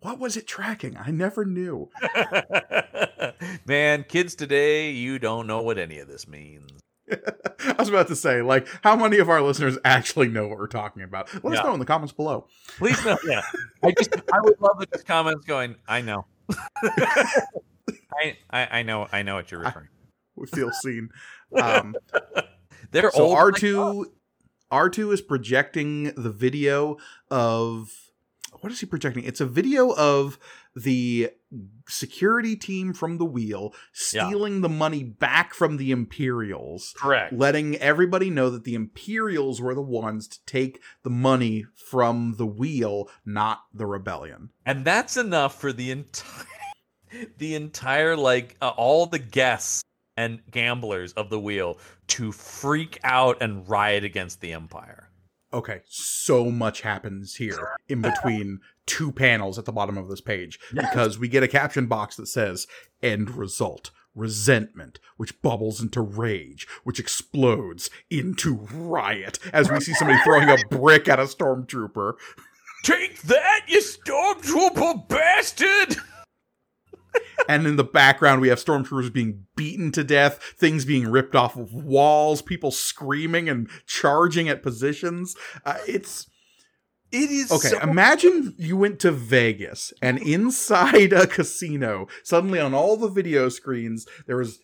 [0.00, 0.96] What was it tracking?
[0.96, 1.90] I never knew.
[3.66, 6.70] Man, kids today, you don't know what any of this means.
[7.10, 10.66] I was about to say, like, how many of our listeners actually know what we're
[10.66, 11.32] talking about?
[11.42, 11.60] Let Yeah.
[11.60, 12.46] us know in the comments below.
[12.76, 13.16] Please know.
[13.24, 13.40] Yeah,
[13.82, 15.76] I just I would love the comments going.
[15.88, 16.26] I know.
[18.12, 19.88] I, I I know I know what you're referring.
[20.36, 21.08] We feel seen.
[21.60, 21.94] Um,
[22.90, 23.36] They're so old.
[23.38, 24.12] R two
[24.70, 26.96] R two is projecting the video
[27.30, 27.90] of
[28.60, 29.24] what is he projecting?
[29.24, 30.38] It's a video of
[30.74, 31.30] the
[31.88, 33.72] security team from the wheel
[34.12, 34.26] Yeah.
[34.26, 36.94] stealing the money back from the Imperials.
[36.96, 37.32] correct.
[37.32, 42.46] letting everybody know that the Imperials were the ones to take the money from the
[42.46, 44.50] wheel, not the rebellion.
[44.66, 46.44] and that's enough for the entire
[47.38, 49.82] the entire like uh, all the guests
[50.16, 51.78] and gamblers of the wheel
[52.08, 55.07] to freak out and riot against the empire
[55.52, 60.58] Okay, so much happens here in between two panels at the bottom of this page
[60.74, 62.66] because we get a caption box that says
[63.02, 70.18] end result resentment which bubbles into rage which explodes into riot as we see somebody
[70.24, 72.14] throwing a brick at a stormtrooper.
[72.82, 75.96] Take that you stormtrooper bastard
[77.48, 81.56] and in the background we have stormtroopers being beaten to death things being ripped off
[81.56, 85.34] of walls people screaming and charging at positions.
[85.64, 86.28] Uh, it's
[87.10, 92.74] it is okay so- imagine you went to vegas and inside a casino suddenly on
[92.74, 94.60] all the video screens there was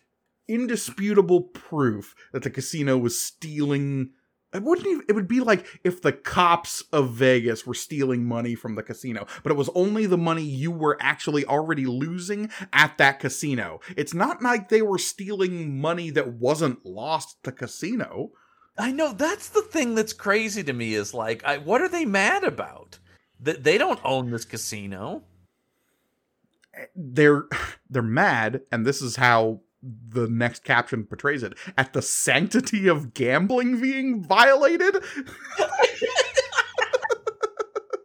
[0.47, 4.11] indisputable proof that the casino was stealing
[4.55, 8.55] it wouldn't even it would be like if the cops of Vegas were stealing money
[8.55, 12.97] from the casino, but it was only the money you were actually already losing at
[12.99, 13.81] that casino.
[13.97, 18.31] It's not like they were stealing money that wasn't lost to the casino.
[18.79, 22.05] I know that's the thing that's crazy to me is like, I, what are they
[22.05, 22.99] mad about?
[23.41, 25.25] That they don't own this casino.
[26.75, 27.47] Eh, they're
[27.91, 29.63] they're mad, and this is how
[30.09, 34.97] the next caption portrays it at the sanctity of gambling being violated.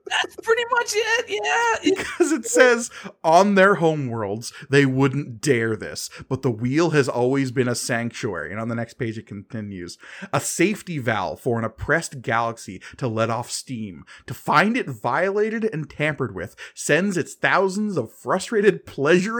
[0.09, 1.25] That's pretty much it.
[1.29, 1.95] Yeah.
[2.19, 2.91] Because it says
[3.23, 8.51] on their homeworlds they wouldn't dare this but the wheel has always been a sanctuary
[8.51, 9.97] and on the next page it continues
[10.33, 15.63] a safety valve for an oppressed galaxy to let off steam to find it violated
[15.71, 19.39] and tampered with sends its thousands of frustrated pleasure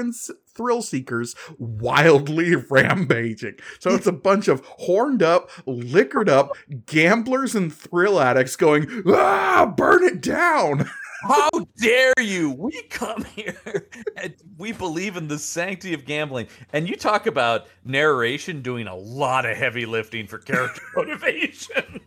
[0.60, 6.52] thrill seekers wildly rampaging so it's a bunch of horned up liquored up
[6.86, 10.90] gamblers and thrill addicts going ah burn it down
[11.22, 12.52] How dare you?
[12.52, 16.48] We come here and we believe in the sanctity of gambling.
[16.72, 22.00] And you talk about narration doing a lot of heavy lifting for character motivation.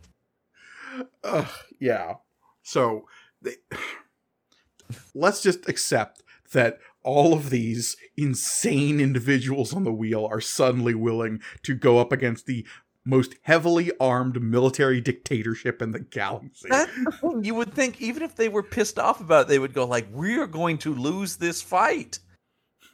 [1.25, 1.49] Ugh,
[1.79, 2.15] yeah.
[2.63, 3.07] So
[3.43, 3.57] they,
[5.15, 6.23] let's just accept
[6.53, 12.13] that all of these insane individuals on the wheel are suddenly willing to go up
[12.13, 12.67] against the
[13.05, 16.69] most heavily armed military dictatorship in the galaxy.
[16.69, 17.41] The.
[17.43, 20.07] You would think even if they were pissed off about it, they would go like,
[20.13, 22.21] "We are going to lose this fight."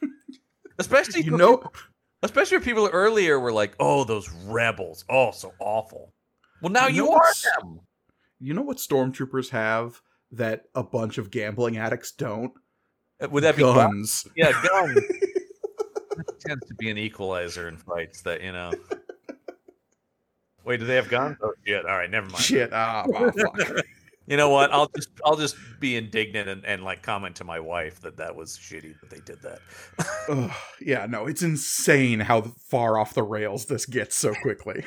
[0.79, 1.73] Especially you know, people-
[2.23, 5.03] especially if people earlier were like, "Oh, those rebels!
[5.09, 6.13] Oh, so awful."
[6.61, 7.79] Well, now You you, know are them.
[8.39, 10.01] you know what stormtroopers have
[10.31, 12.51] that a bunch of gambling addicts don't?
[13.21, 14.23] Would that be guns?
[14.23, 14.27] Guns.
[14.35, 14.99] Yeah, guns.
[16.17, 18.21] That tends to be an equalizer in fights.
[18.23, 18.71] That you know.
[20.65, 21.37] Wait, do they have guns?
[21.41, 21.85] Oh shit!
[21.85, 22.43] All right, never mind.
[22.43, 22.71] Shit.
[22.73, 23.85] Ah, oh, fuck.
[24.27, 24.71] You know what?
[24.73, 28.35] I'll just I'll just be indignant and, and like comment to my wife that that
[28.35, 29.59] was shitty that they did that.
[30.27, 30.51] Ugh,
[30.81, 34.83] yeah, no, it's insane how far off the rails this gets so quickly.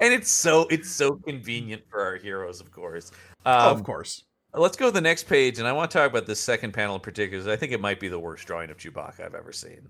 [0.00, 3.12] and it's so it's so convenient for our heroes, of course.
[3.44, 4.24] Um, Oh, of course.
[4.54, 6.96] Let's go to the next page, and I want to talk about this second panel
[6.96, 7.50] in particular.
[7.50, 9.88] I think it might be the worst drawing of Chewbacca I've ever seen.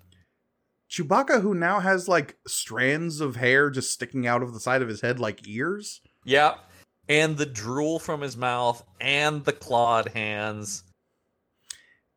[0.88, 4.88] Chewbacca, who now has like strands of hair just sticking out of the side of
[4.88, 6.00] his head like ears.
[6.24, 6.54] Yeah,
[7.08, 10.84] and the drool from his mouth, and the clawed hands.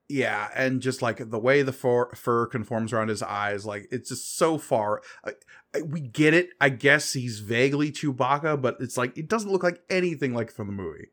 [0.08, 4.10] Yeah, and just like the way the fur, fur conforms around his eyes, like it's
[4.10, 5.02] just so far.
[5.26, 5.32] I,
[5.76, 6.50] I, we get it.
[6.62, 10.68] I guess he's vaguely Chewbacca, but it's like it doesn't look like anything like from
[10.68, 11.08] the movie.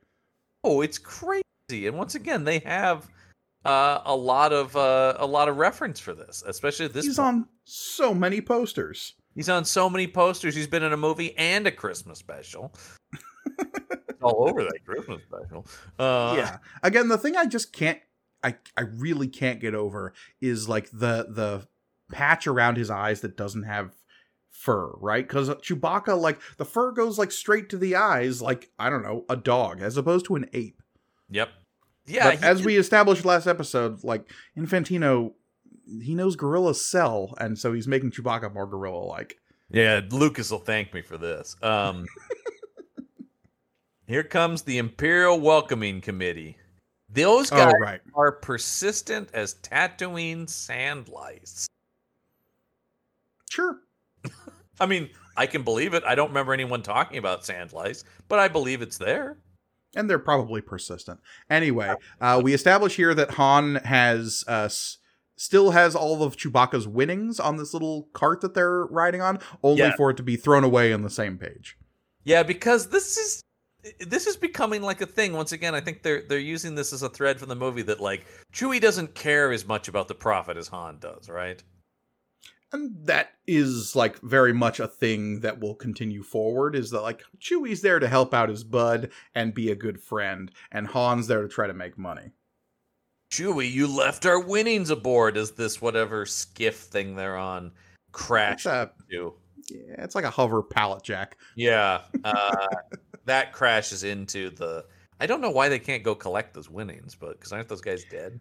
[0.64, 1.42] Oh, it's crazy!
[1.86, 3.08] And once again, they have
[3.64, 7.04] uh, a lot of uh, a lot of reference for this, especially this.
[7.06, 7.28] he's point.
[7.28, 9.14] on so many posters.
[9.34, 10.54] He's on so many posters.
[10.54, 12.74] He's been in a movie and a Christmas special.
[14.22, 15.66] All over that Christmas special.
[15.98, 16.58] Uh, yeah.
[16.82, 17.98] Again, the thing I just can't,
[18.42, 21.66] I I really can't get over is like the the
[22.12, 23.94] patch around his eyes that doesn't have
[24.52, 25.26] fur, right?
[25.26, 29.24] Because Chewbacca, like the fur goes like straight to the eyes, like I don't know,
[29.28, 30.80] a dog, as opposed to an ape.
[31.30, 31.48] Yep.
[32.06, 32.30] Yeah.
[32.30, 35.32] but as we established last episode, like Infantino,
[36.02, 39.38] he knows gorillas sell, and so he's making Chewbacca more gorilla-like.
[39.70, 41.56] Yeah, Lucas will thank me for this.
[41.62, 42.06] Um,
[44.06, 46.58] here comes the Imperial Welcoming Committee.
[47.08, 48.00] Those guys oh, right.
[48.14, 51.68] are persistent as Tatooine sand lice.
[53.50, 53.80] Sure.
[54.80, 56.02] I mean, I can believe it.
[56.06, 59.38] I don't remember anyone talking about sand lice, but I believe it's there.
[59.94, 61.20] And they're probably persistent.
[61.50, 64.96] Anyway, uh, we establish here that Han has uh, s-
[65.36, 69.80] still has all of Chewbacca's winnings on this little cart that they're riding on, only
[69.82, 69.94] Yeah.
[69.96, 71.76] for it to be thrown away on the same page.
[72.24, 73.42] Yeah, because this is
[74.06, 75.32] this is becoming like a thing.
[75.32, 78.00] Once again, I think they're they're using this as a thread from the movie that
[78.00, 81.62] like Chewie doesn't care as much about the profit as Han does, right?
[82.72, 86.74] And that is like very much a thing that will continue forward.
[86.74, 90.50] Is that like Chewie's there to help out his bud and be a good friend,
[90.70, 92.30] and Han's there to try to make money.
[93.30, 97.72] Chewie, you left our winnings aboard as this whatever skiff thing they're on
[98.12, 99.34] crashed It's a, into.
[99.70, 101.38] yeah, it's like a hover pallet jack.
[101.56, 102.66] Yeah, uh,
[103.24, 104.84] that crashes into the.
[105.20, 108.04] I don't know why they can't go collect those winnings, but because aren't those guys
[108.10, 108.40] dead?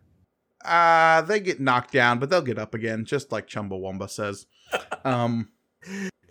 [0.66, 4.46] Uh, they get knocked down, but they'll get up again, just like Chumbawamba says.
[5.04, 5.50] Um,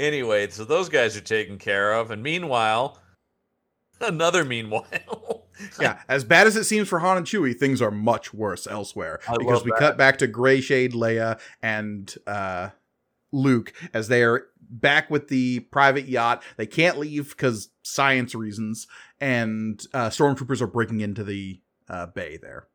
[0.01, 2.99] Anyway, so those guys are taken care of, and meanwhile,
[4.01, 5.47] another meanwhile.
[5.81, 9.21] yeah, as bad as it seems for Han and Chewie, things are much worse elsewhere
[9.29, 9.79] I because we that.
[9.79, 12.71] cut back to Gray Shade, Leia, and uh,
[13.31, 16.43] Luke as they are back with the private yacht.
[16.57, 18.87] They can't leave because science reasons,
[19.21, 21.61] and uh, stormtroopers are breaking into the
[21.91, 22.69] uh, bay there.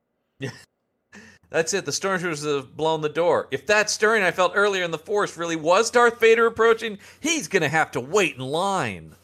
[1.49, 1.85] That's it.
[1.85, 3.47] The stormtroopers have blown the door.
[3.51, 7.47] If that stirring I felt earlier in the forest really was Darth Vader approaching, he's
[7.47, 9.15] gonna have to wait in line.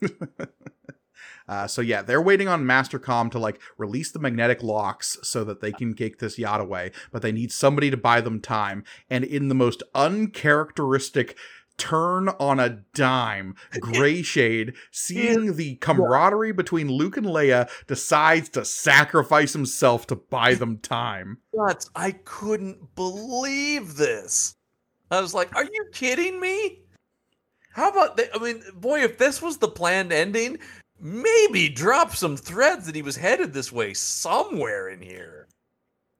[1.48, 5.60] Uh, so yeah, they're waiting on Mastercom to like release the magnetic locks so that
[5.60, 8.84] they can take this yacht away, but they need somebody to buy them time.
[9.08, 11.36] And in the most uncharacteristic
[11.78, 18.64] turn on a dime, Gray Shade, seeing the camaraderie between Luke and Leia, decides to
[18.64, 21.38] sacrifice himself to buy them time.
[21.54, 21.90] Nuts!
[21.94, 24.54] I couldn't believe this.
[25.10, 26.82] I was like, "Are you kidding me?"
[27.70, 30.58] How about they, I mean, boy, if this was the planned ending,
[31.00, 35.46] maybe drop some threads that he was headed this way somewhere in here.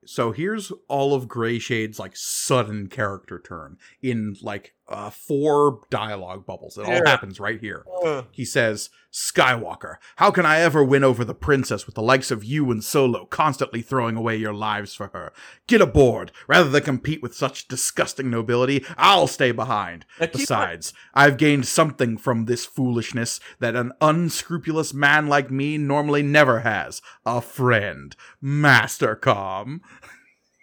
[0.05, 6.47] So here's all of Gray Shade's like sudden character turn in like uh, four dialogue
[6.47, 6.79] bubbles.
[6.79, 7.03] It all Yeah.
[7.09, 7.85] happens right here.
[8.31, 12.45] He says, Skywalker, how can I ever win over the princess with the likes of
[12.45, 15.33] you and Solo constantly throwing away your lives for her?
[15.67, 16.31] Get aboard.
[16.47, 20.05] Rather than compete with such disgusting nobility, I'll stay behind.
[20.19, 26.61] Besides, I've gained something from this foolishness that an unscrupulous man like me normally never
[26.61, 27.01] has.
[27.27, 28.15] A friend.
[28.41, 29.81] Master Mastercom.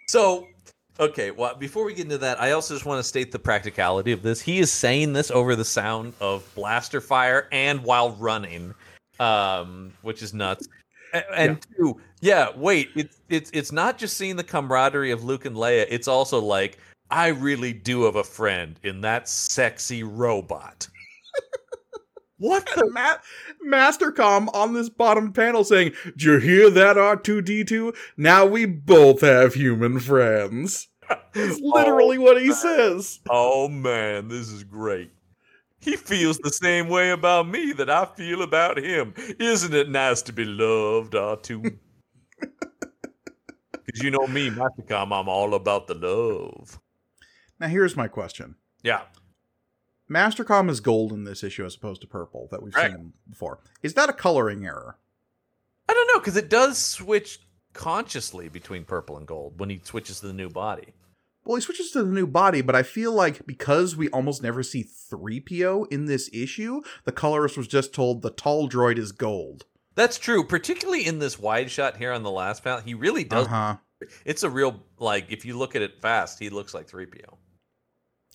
[0.08, 0.46] So,
[1.00, 4.12] okay, well, before we get into that, I also just want to state the practicality
[4.12, 4.40] of this.
[4.40, 8.74] He is saying this over the sound of blaster fire and while running,
[9.20, 10.68] um, which is nuts.
[11.14, 15.44] A- And two, yeah, wait, it's it's it's not just seeing the camaraderie of Luke
[15.44, 15.86] and Leia.
[15.88, 16.78] It's also like
[17.10, 20.88] I really do have a friend in that sexy robot.
[22.38, 22.90] What the?
[22.90, 23.18] Ma-
[23.64, 27.96] Mastercom on this bottom panel saying, Did you hear that, R2D2?
[28.16, 30.88] Now we both have human friends.
[31.08, 33.20] That's oh, literally what he says.
[33.30, 35.12] Oh man, this is great.
[35.78, 39.14] He feels the same way about me that I feel about him.
[39.38, 41.78] Isn't it nice to be loved, R2?
[43.86, 46.80] Because you know me, Mastercom, I'm all about the love.
[47.60, 49.02] Now, here's my question Yeah.
[50.10, 52.92] Mastercom is gold in this issue as opposed to purple that we've Right.
[52.92, 53.58] seen before.
[53.82, 54.98] Is that a coloring error?
[55.88, 57.40] I don't know, because it does switch
[57.72, 60.94] consciously between purple and gold when he switches to the new body.
[61.44, 64.62] Well, he switches to the new body, but I feel like because we almost never
[64.64, 69.64] see 3PO in this issue, the colorist was just told the tall droid is gold.
[69.94, 72.80] That's true, particularly in this wide shot here on the last panel.
[72.80, 73.46] He really does.
[73.46, 73.76] Uh huh.
[74.24, 77.38] It's a real, like, if you look at it fast, he looks like 3PO.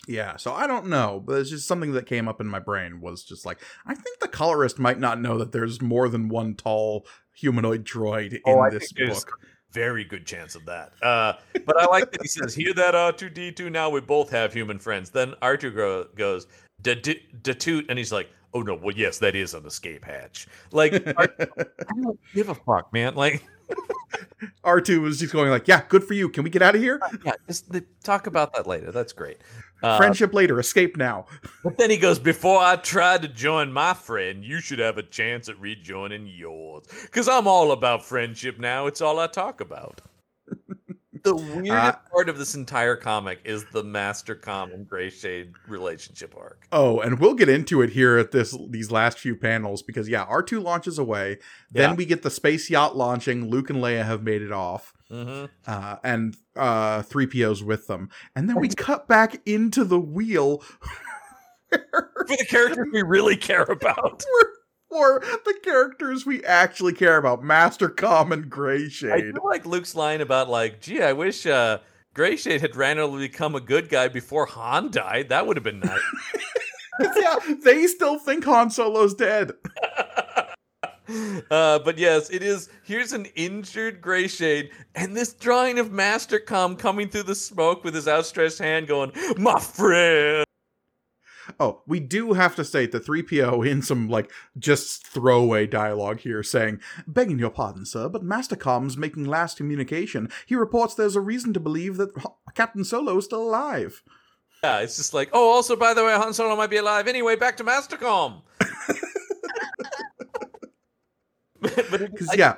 [0.07, 3.01] Yeah, so I don't know, but it's just something that came up in my brain
[3.01, 6.55] was just like, I think the colorist might not know that there's more than one
[6.55, 9.39] tall humanoid droid in Oh, this book.
[9.71, 10.91] Very good chance of that.
[11.01, 11.33] Uh,
[11.65, 13.71] but I like that he says, "Hear that, R2D2?
[13.71, 16.47] Now we both have human friends." Then R2 go, goes,
[16.83, 21.23] "Datut," and he's like, "Oh no, well yes, that is an escape hatch." Like, I
[21.39, 23.15] I don't give a fuck, man.
[23.15, 23.47] Like,
[24.65, 26.27] R2 was just going like, "Yeah, good for you.
[26.27, 26.99] Can we get out of here?
[27.23, 28.91] Yeah, just the, talk about that later.
[28.91, 29.37] That's great.
[29.83, 30.59] Uh, Friendship later.
[30.59, 31.25] Escape now."
[31.63, 35.03] But then he goes, Before I try to join my friend, you should have a
[35.03, 36.85] chance at rejoining yours.
[37.03, 38.87] Because I'm all about friendship now.
[38.87, 40.01] It's all I talk about.
[41.23, 46.33] the weirdest Uh, part of this entire comic is the Mastercom and Gray Shade relationship
[46.35, 46.65] arc.
[46.71, 50.25] Oh, and we'll get into it here at this these last few panels because yeah,
[50.25, 51.37] R2 launches away.
[51.71, 51.95] Then Yeah.
[51.95, 53.49] we get the space yacht launching.
[53.49, 54.93] Luke and Leia have made it off.
[55.11, 55.45] Mm-hmm.
[55.67, 58.09] Uh, and uh 3PO's with them.
[58.35, 60.63] And then we cut back into the wheel
[61.71, 64.23] For the characters we really care about.
[64.89, 69.11] for the characters we actually care about, Mastercom and Gray Shade.
[69.11, 69.35] I Shade.
[69.35, 71.79] do like Luke's line about, like, gee, I wish uh,
[72.13, 75.29] Gray Shade had randomly become a good guy before Han died.
[75.29, 76.01] That would have been nice.
[77.15, 79.53] yeah, they still think Han Solo's dead.
[81.51, 82.69] uh, but yes, it is.
[82.83, 88.07] Here's an injured Greyshade, and this drawing of Mastercom coming through the smoke with his
[88.07, 90.45] outstretched hand, going, "My friend."
[91.59, 96.43] Oh, we do have to state the 3PO in some like just throwaway dialogue here
[96.43, 100.29] saying, Begging your pardon, sir, but Mastercom's making last communication.
[100.45, 102.11] He reports there's a reason to believe that
[102.55, 104.01] Captain Solo is still alive.
[104.63, 107.07] Yeah, it's just like, oh, also by the way, Han Solo might be alive.
[107.07, 108.43] Anyway, back to Master Com.
[108.77, 108.87] but but
[110.53, 111.50] it-
[111.91, 112.55] Because, I- yeah,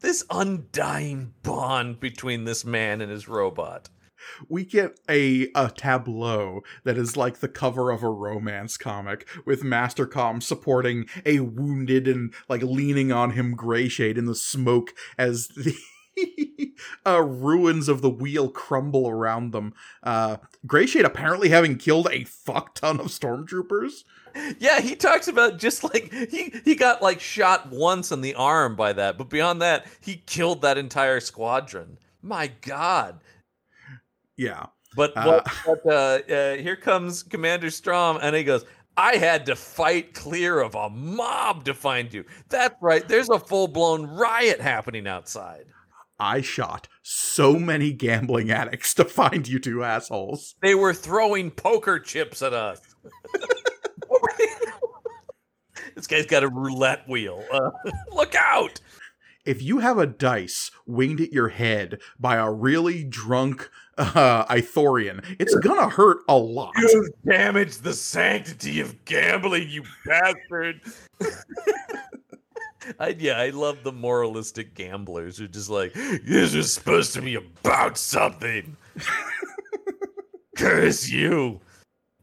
[0.00, 3.88] this undying bond between this man and his robot.
[4.48, 9.62] we get a, a tableau that is like the cover of a romance comic with
[9.62, 15.74] Mastercom supporting a wounded and like leaning on him Greyshade in the smoke as the
[17.06, 19.74] uh, ruins of the wheel crumble around them.
[20.02, 24.04] Uh, Greyshade apparently having killed a fuck ton of stormtroopers.
[24.58, 28.76] Yeah, he talks about just like he he got like shot once in the arm
[28.76, 31.98] by that, but beyond that, he killed that entire squadron.
[32.22, 33.20] My God.
[34.36, 34.66] Yeah.
[34.94, 35.24] But Uh.
[35.24, 35.48] what,
[35.84, 38.64] what, uh, uh, here comes Commander Strom, and he goes,
[38.96, 43.06] "I had to fight clear of a mob to find you." That's right.
[43.06, 45.66] There's a full blown riot happening outside.
[46.18, 50.54] I shot so many gambling addicts to find you two assholes.
[50.62, 52.80] They were throwing poker chips at us.
[55.94, 57.44] this guy's got a roulette wheel.
[57.52, 57.70] Uh,
[58.12, 58.80] look out!
[59.48, 65.24] if you have a dice winged at your head by a really drunk uh, Ithorian,
[65.38, 66.74] it's gonna hurt a lot.
[66.76, 70.82] You've damaged the sanctity of gambling, you bastard.
[72.98, 77.22] I, yeah, I love the moralistic gamblers who are just like, this is supposed to
[77.22, 78.76] be about something.
[80.56, 81.60] Curse you.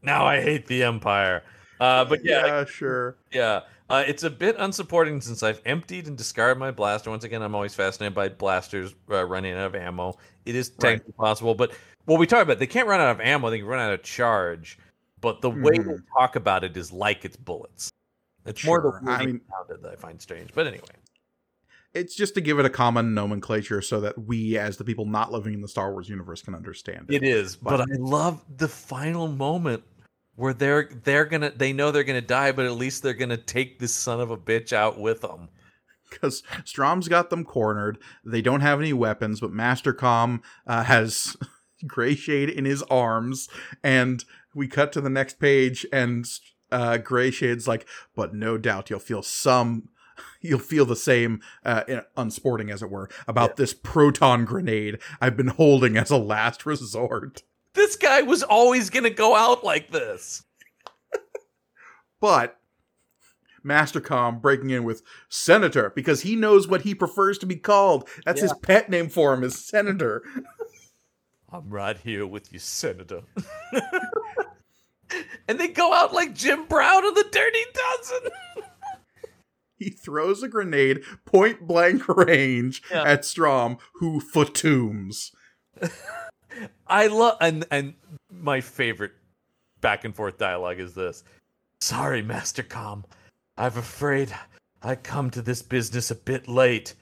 [0.02, 1.42] Now I hate the Empire.
[1.80, 3.16] Uh, but yeah, yeah, sure.
[3.32, 3.60] yeah.
[3.88, 7.10] Uh, it's a bit unsupporting since I've emptied and discarded my blaster.
[7.10, 10.16] Once again, I'm always fascinated by blasters uh, running out of ammo.
[10.44, 10.90] It is Right.
[10.92, 11.72] technically possible, but
[12.06, 13.48] what we talk about, they can't run out of ammo.
[13.50, 14.78] They can run out of charge.
[15.20, 16.02] But the way they Mhm.
[16.16, 17.90] talk about it is like it's bullets.
[18.46, 19.00] It's more Sure.
[19.04, 19.40] the I wording mean-
[19.82, 20.50] that I find strange.
[20.54, 20.84] But anyway,
[21.94, 25.32] It's just to give it a common nomenclature so that we, as the people not
[25.32, 27.22] living in the Star Wars universe, can understand it.
[27.22, 27.56] it is.
[27.56, 29.82] But, But- I love the final moment
[30.34, 33.78] where they're they're gonna they know they're gonna die, but at least they're gonna take
[33.78, 35.48] this son of a bitch out with them.
[36.10, 37.98] Because Strom's got them cornered.
[38.24, 41.36] They don't have any weapons, but Mastercom uh, has
[41.86, 43.48] Greyshade in his arms.
[43.82, 44.22] And
[44.54, 46.26] we cut to the next page, and
[46.70, 49.88] uh, Greyshade's like, but no doubt you'll feel some.
[50.40, 55.36] You'll feel the same, uh, in- unsporting as it were, about this proton grenade I've
[55.36, 57.42] been holding as a last resort.
[57.74, 60.44] This guy was always gonna go out like this.
[62.20, 62.58] But
[63.64, 68.08] Mastercom breaking in with Senator because he knows what he prefers to be called.
[68.24, 70.22] That's his pet name for him is Senator.
[71.52, 73.22] I'm right here with you, Senator.
[75.48, 78.30] and they go out like Jim Brown of the Dirty Dozen.
[79.78, 83.02] He throws a grenade point blank range Yeah.
[83.02, 85.32] at Strom, who fatooms.
[86.86, 87.92] I love and and
[88.32, 89.12] my favorite
[89.82, 91.24] back and forth dialogue is this.
[91.82, 93.04] Sorry, Mastercom.
[93.58, 94.34] I'm afraid
[94.82, 96.94] I come to this business a bit late.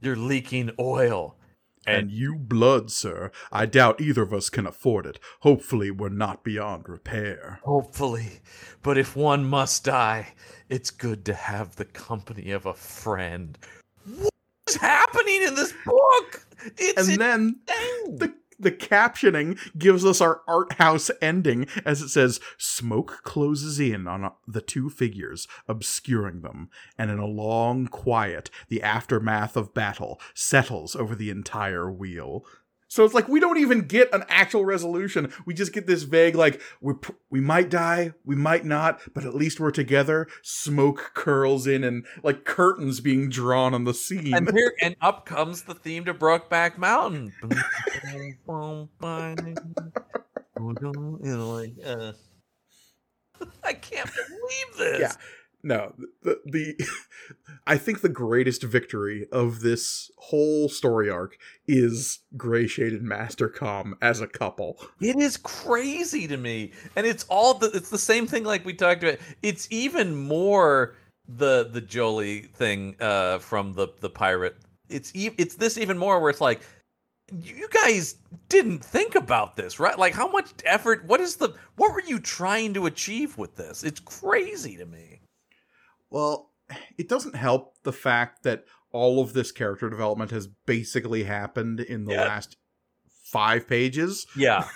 [0.00, 1.36] You're leaking oil.
[1.86, 3.30] And you blood, sir.
[3.50, 5.18] I doubt either of us can afford it.
[5.40, 7.60] Hopefully, we're not beyond repair.
[7.64, 8.40] Hopefully.
[8.82, 10.34] But if one must die,
[10.68, 13.58] it's good to have the company of a friend.
[14.04, 16.46] What's happening in this book?
[16.78, 17.60] It's And then
[18.16, 18.32] the
[18.62, 24.24] the captioning gives us our art house ending as it says smoke closes in on
[24.24, 30.20] uh, the two figures obscuring them and in a long quiet the aftermath of battle
[30.34, 32.44] settles over the entire wheel
[32.92, 35.32] so it's like we don't even get an actual resolution.
[35.46, 36.92] We just get this vague, like we
[37.30, 40.28] we might die, we might not, but at least we're together.
[40.42, 44.34] Smoke curls in, and like curtains being drawn on the scene.
[44.34, 47.32] And here and up comes the theme to Brokeback Mountain.
[50.60, 52.12] you know, like, uh,
[53.64, 55.00] I can't believe this.
[55.00, 55.12] Yeah
[55.62, 56.88] no the, the
[57.66, 61.36] i think the greatest victory of this whole story arc
[61.66, 64.78] is gray shaded mastercom as a couple.
[65.00, 68.74] It is crazy to me and it's all the it's the same thing like we
[68.74, 69.18] talked about.
[69.42, 70.96] It's even more
[71.28, 74.56] the the jolie thing uh from the the pirate.
[74.88, 76.62] It's it's this even more where it's like
[77.32, 78.16] you guys
[78.48, 79.98] didn't think about this right?
[79.98, 83.84] Like how much effort what is the what were you trying to achieve with this?
[83.84, 85.21] It's crazy to me
[86.12, 86.50] well,
[86.98, 92.04] it doesn't help the fact that all of this character development has basically happened in
[92.04, 92.24] the yeah.
[92.24, 92.56] last
[93.24, 94.26] five pages.
[94.36, 94.68] Yeah.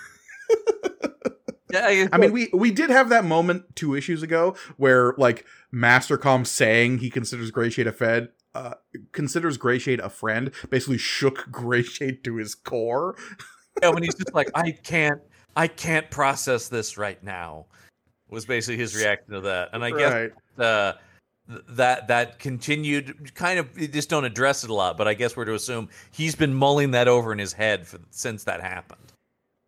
[1.70, 5.44] yeah, I, I mean, we we did have that moment two issues ago where like
[5.72, 8.74] Mastercom saying he considers Greyshade a fed uh,
[9.12, 13.14] considers Greyshade a friend basically shook Greyshade to his core.
[13.82, 15.20] yeah, when he's just like, I can't,
[15.54, 17.66] I can't process this right now,
[18.30, 20.32] was basically his reaction to that, and I right.
[20.56, 20.92] guess uh,
[21.48, 25.36] that that continued kind of you just don't address it a lot but i guess
[25.36, 29.12] we're to assume he's been mulling that over in his head for, since that happened.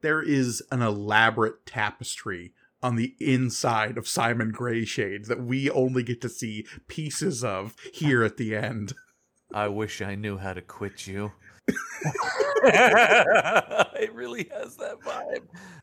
[0.00, 2.52] There is an elaborate tapestry
[2.82, 8.22] on the inside of simon Greyshade that we only get to see pieces of here
[8.22, 8.92] at the end.
[9.52, 11.32] I wish i knew how to quit you
[13.98, 15.42] it really has that vibe.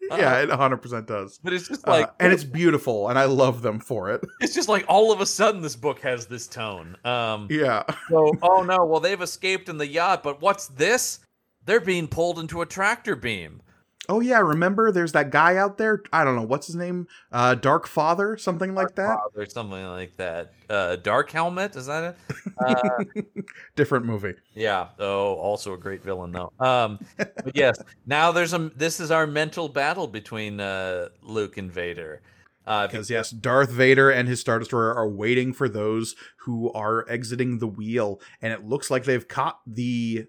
[0.09, 1.39] Yeah, it 100% does.
[1.43, 2.07] But it's just like.
[2.07, 4.22] Uh, and it's beautiful, and I love them for it.
[4.41, 6.97] It's just like all of a sudden this book has this tone.
[7.03, 7.84] Um, yeah.
[8.09, 11.20] so, oh no, well, they've escaped in the yacht, but what's this?
[11.66, 13.61] They're being pulled into a tractor beam.
[14.08, 16.03] Oh yeah, remember there's that guy out there.
[16.14, 17.08] I don't know what's his name.
[17.32, 19.18] Uh, Dark Father, something Dark like that.
[19.34, 20.53] Father, something like that.
[20.70, 22.43] Uh, Dark Helmet is that it?
[22.58, 23.22] Uh,
[23.76, 24.34] Different movie.
[24.53, 24.89] Yeah.
[24.99, 26.51] Oh, also a great villain though.
[26.60, 28.72] Um, but yes, now there's a.
[28.76, 32.22] This is our mental battle between uh, Luke and Vader.
[32.68, 37.08] Uh, because yes, Darth Vader and his Star Destroyer are waiting for those who are
[37.10, 40.26] exiting the wheel, and it looks like they've caught the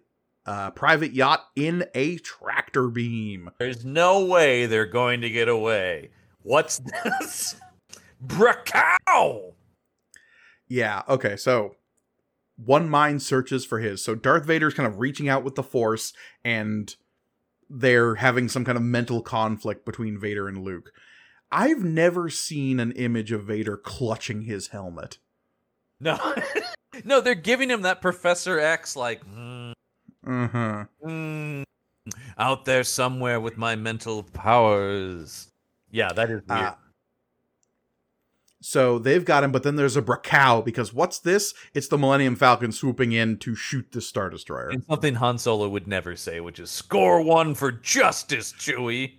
[0.46, 3.50] uh, private yacht in a tractor beam.
[3.58, 6.10] There's no way they're going to get away.
[6.42, 7.56] What's this?
[8.24, 9.52] Bracow!
[10.68, 11.76] Yeah, okay, so
[12.56, 14.02] one mind searches for his.
[14.02, 16.12] So Darth Vader's kind of reaching out with the Force,
[16.44, 16.94] and
[17.68, 20.92] they're having some kind of mental conflict between Vader and Luke.
[21.52, 25.18] I've never seen an image of Vader clutching his helmet.
[26.00, 26.18] No,
[27.04, 29.24] no, they're giving him that Professor X like.
[29.26, 29.65] Mm,
[30.26, 31.08] Mm-hmm.
[31.08, 31.64] Mm,
[32.38, 35.48] out there somewhere with my mental powers.
[35.90, 36.62] Yeah, that is weird.
[36.62, 36.74] Uh,
[38.66, 41.54] so they've got him, but then there's a Bracow because what's this?
[41.72, 44.70] It's the Millennium Falcon swooping in to shoot the Star Destroyer.
[44.70, 49.18] And something Han Solo would never say, which is score one for justice, Chewie.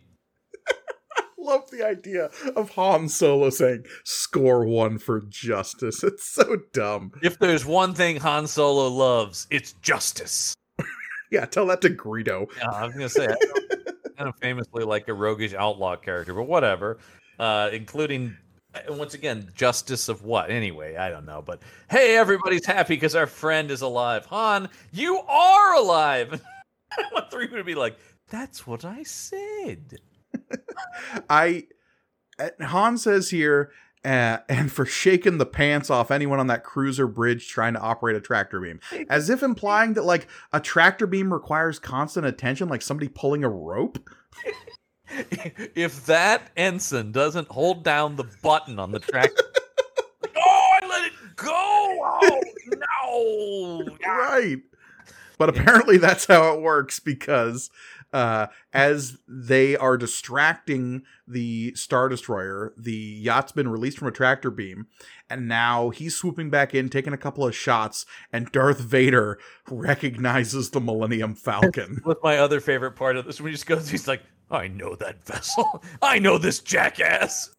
[0.68, 6.04] I love the idea of Han Solo saying score one for justice.
[6.04, 7.14] It's so dumb.
[7.24, 10.56] If there's one thing Han Solo loves, it's justice.
[11.32, 12.48] Yeah, tell that to Greedo.
[12.58, 13.28] Yeah, I was gonna say
[14.18, 16.98] kind of famously like a roguish outlaw character, but whatever.
[17.40, 18.36] Uh, including
[18.74, 20.50] uh, once again, justice of what?
[20.50, 21.42] Anyway, I don't know.
[21.46, 24.26] But hey, everybody's happy because our friend is alive.
[24.28, 26.42] Han, you are alive.
[26.98, 27.98] I want three to be like,
[28.30, 30.00] that's what I said.
[31.30, 31.68] I
[32.62, 33.72] Han says here
[34.06, 38.16] uh, and for shaking the pants off anyone on that cruiser bridge trying to operate
[38.16, 38.80] a tractor beam,
[39.10, 43.50] as if implying that like a tractor beam requires constant attention, like somebody pulling a
[43.50, 44.10] rope.
[45.10, 49.44] if that ensign doesn't hold down the button on the tractor,
[50.36, 51.54] oh, I let it go!
[51.54, 52.42] Oh
[53.86, 53.98] no!
[54.06, 54.58] right.
[55.38, 57.70] But apparently that's how it works because
[58.14, 62.74] uh, as they are distracting the Star Destroyer.
[62.78, 64.88] The yacht's been released from a tractor beam,
[65.30, 69.40] and now he's swooping back in, taking a couple of shots, and Darth Vader
[69.70, 72.02] recognizes the Millennium Falcon.
[72.06, 74.96] With my other favorite part of this, when he just goes, he's like, I know
[74.96, 75.84] that vessel.
[76.02, 77.54] I know this jackass.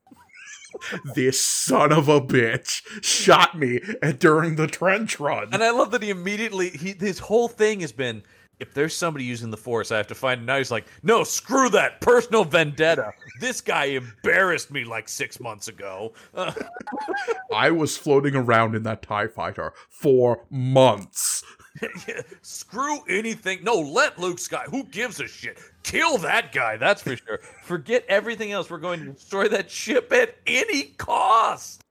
[1.14, 3.80] this son of a bitch shot me
[4.18, 5.48] during the trench run.
[5.52, 8.22] And I love that he immediately he his whole thing has been
[8.60, 10.44] if there's somebody using the force, I have to find.
[10.44, 13.12] Now he's like, no, screw that personal vendetta.
[13.40, 16.12] this guy embarrassed me like six months ago.
[17.52, 21.44] I was floating around in that TIE fighter for months.
[22.42, 23.62] screw anything.
[23.62, 24.64] No, let Luke Sky.
[24.70, 25.58] Who gives a shit?
[25.82, 26.76] Kill that guy.
[26.76, 27.38] That's for sure.
[27.62, 28.70] Forget everything else.
[28.70, 31.82] We're going to destroy that ship at any cost.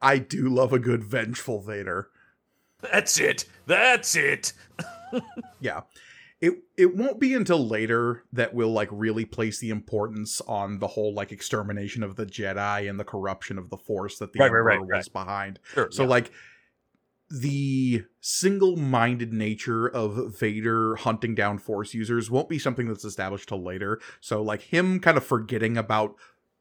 [0.00, 2.08] I do love a good vengeful Vader.
[2.80, 3.46] That's it.
[3.66, 4.52] That's it.
[5.60, 5.82] yeah.
[6.38, 10.86] It it won't be until later that we'll like really place the importance on the
[10.88, 14.46] whole like extermination of the Jedi and the corruption of the Force that the Right,
[14.46, 15.58] Emperor right, right, was behind.
[15.72, 15.88] Sure.
[15.90, 16.30] So like
[17.28, 23.62] the single-minded nature of Vader hunting down Force users won't be something that's established till
[23.62, 24.00] later.
[24.20, 26.14] So like him kind of forgetting about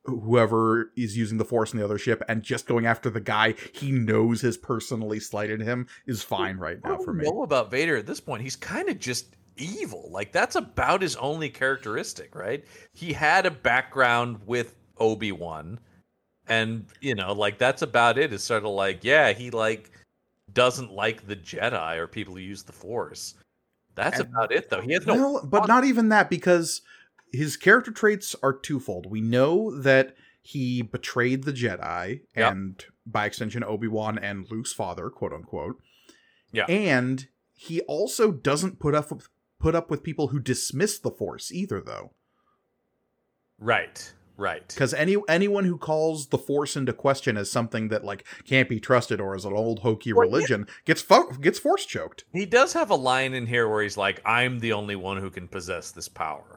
[0.05, 3.55] whoever is using the Force in the other ship and just going after the guy
[3.73, 7.25] he knows has personally slighted him is fine right now for me.
[7.25, 8.41] know about Vader at this point?
[8.41, 10.09] He's kind of just evil.
[10.11, 12.63] Like that's about his only characteristic, right?
[12.93, 15.79] He had a background with Obi Wan,
[16.47, 18.31] and you know, like that's about it.
[18.33, 19.91] It's sort of like, yeah, he like
[20.53, 23.35] doesn't like the Jedi or people who use the Force.
[23.95, 24.81] That's And- about it, though.
[24.81, 25.15] He has no.
[25.15, 26.81] well, but not even that because
[27.31, 29.09] his character traits are twofold.
[29.09, 32.51] We know that he betrayed the Jedi Yep.
[32.51, 35.81] and by extension Obi-Wan and Luke's father, quote unquote.
[36.51, 36.65] Yeah.
[36.65, 39.27] And he also doesn't put up with,
[39.59, 42.13] put up with people who dismiss the force either though.
[43.57, 44.73] Right, right.
[44.75, 48.79] Cuz any anyone who calls the force into question as something that like can't be
[48.79, 50.31] trusted or as an old hokey Well, yeah.
[50.35, 52.25] religion gets fo- gets force choked.
[52.33, 55.29] He does have a line in here where he's like, "I'm the only one who
[55.29, 56.54] can possess this power."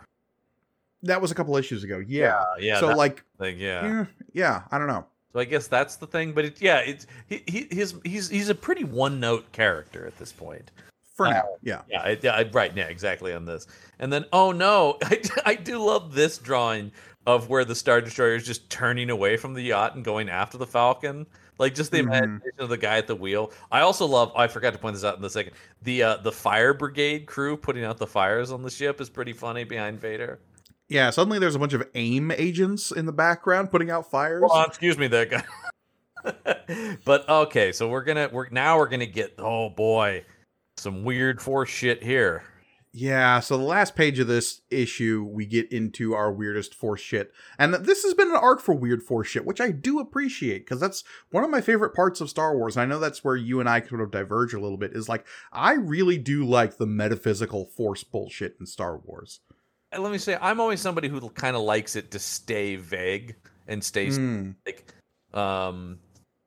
[1.03, 2.03] That was a couple issues ago.
[2.07, 2.43] Yeah.
[2.59, 2.81] yeah.
[2.81, 3.87] so that like thing, yeah.
[3.87, 5.07] yeah, yeah, I don't know.
[5.33, 6.33] So I guess that's the thing.
[6.33, 10.19] But it, yeah, it's he, he his he's he's a pretty one note character at
[10.19, 10.70] this point.
[11.15, 11.45] For Uh, now.
[11.62, 11.83] Yeah.
[11.89, 12.73] Yeah, I, I, right.
[12.77, 13.66] Yeah, exactly on this.
[13.99, 16.93] And then, oh no, I, I do love this drawing
[17.27, 20.57] of where the Star Destroyer is just turning away from the yacht and going after
[20.59, 21.27] the Falcon.
[21.59, 22.03] Like just the Mhm.
[22.07, 23.51] imagination of the guy at the wheel.
[23.73, 24.33] I also love.
[24.37, 25.55] I forgot to point this out in the second.
[25.83, 29.33] The uh, the fire brigade crew putting out the fires on the ship is pretty
[29.33, 30.39] funny behind Vader.
[30.89, 34.43] Yeah, suddenly there's a bunch of AIM agents in the background putting out fires.
[34.51, 36.97] On, excuse me, that guy.
[37.05, 40.24] but okay, so we're gonna we're now we're gonna get oh boy,
[40.77, 42.43] some weird force shit here.
[42.90, 47.32] Yeah, so the last page of this issue, we get into our weirdest force shit.
[47.59, 50.81] And this has been an arc for weird force shit, which I do appreciate, because
[50.81, 52.77] that's one of my favorite parts of Star Wars.
[52.77, 55.09] And I know that's where you and I sort of diverge a little bit, is
[55.09, 59.40] like, I really do like the metaphysical force bullshit in Star Wars.
[59.97, 63.36] Let me say, I'm always somebody who kind of likes it to stay vague
[63.66, 64.85] and stay Mm, like
[65.35, 65.98] um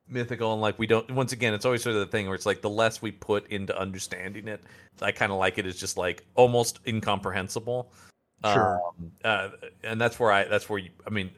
[0.08, 2.46] mythical and like we don't once again it's always sort of the thing where it's
[2.46, 4.62] like the less we put into understanding it
[5.02, 7.92] i kind of like it as just like almost incomprehensible
[8.44, 8.82] Sure.
[9.00, 9.50] um, uh,
[9.84, 11.30] and that's where i that's where you i mean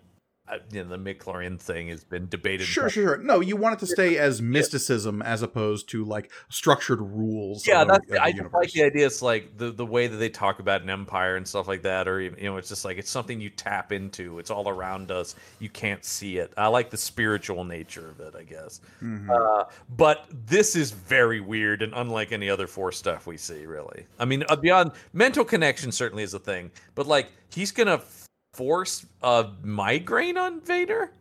[0.72, 3.18] you know, the midichlorian thing has been debated Sure, sure, sure.
[3.18, 7.65] No, you want it to stay as mysticism as opposed to like structured rules.
[7.65, 10.30] yeah that's the i just like the idea it's like the the way that they
[10.30, 13.10] talk about an empire and stuff like that or you know it's just like it's
[13.10, 16.98] something you tap into it's all around us you can't see it i like the
[16.98, 19.30] spiritual nature of it i guess Mhm.
[19.30, 19.65] Uh,
[19.95, 24.06] but this is very weird and unlike any other force stuff we see, really.
[24.20, 28.02] I mean, uh, beyond mental connection certainly is a thing, but like he's gonna
[28.53, 31.11] force a migraine on Vader.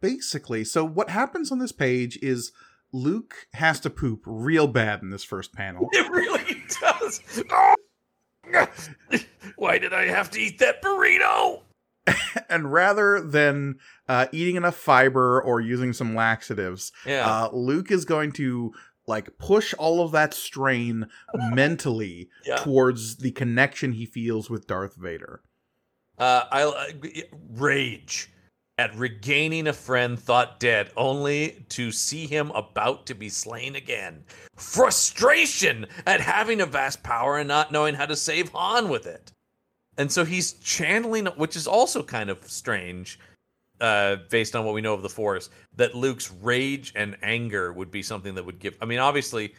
[0.00, 2.52] basically so what happens on this page is
[2.92, 7.42] luke has to poop real bad in this first panel It really does.
[7.50, 7.74] Oh!
[9.56, 11.62] Why did I have to eat that burrito?
[12.48, 13.78] and rather than
[14.08, 18.72] uh, eating enough fiber or using some laxatives Yeah, uh, luke is going to
[19.06, 21.08] like push all of that strain
[21.52, 22.56] mentally yeah.
[22.56, 25.42] towards the connection he feels with darth vader
[26.20, 27.24] Uh, I I-
[27.54, 28.30] rage
[28.78, 34.24] at regaining a friend thought dead, only to see him about to be slain again.
[34.56, 39.32] Frustration at having a vast power and not knowing how to save Han with it.
[39.98, 43.18] And so he's channeling, which is also kind of strange,
[43.80, 47.90] uh, based on what we know of the Force, that Luke's rage and anger would
[47.90, 48.76] be something that would give.
[48.80, 49.54] I mean, obviously,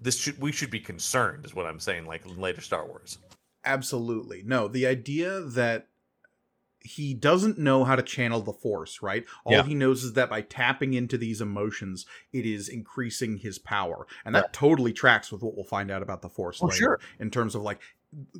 [0.00, 2.06] this should we should be concerned, is what I'm saying.
[2.06, 3.18] Like in later Star Wars.
[3.64, 5.87] absolutely no the idea that
[6.82, 9.62] he doesn't know how to channel the force right all Yeah.
[9.64, 14.34] he knows is that by tapping into these emotions it is increasing his power and
[14.34, 17.00] that totally tracks with what we'll find out about the force Oh, later sure.
[17.18, 17.80] in terms of like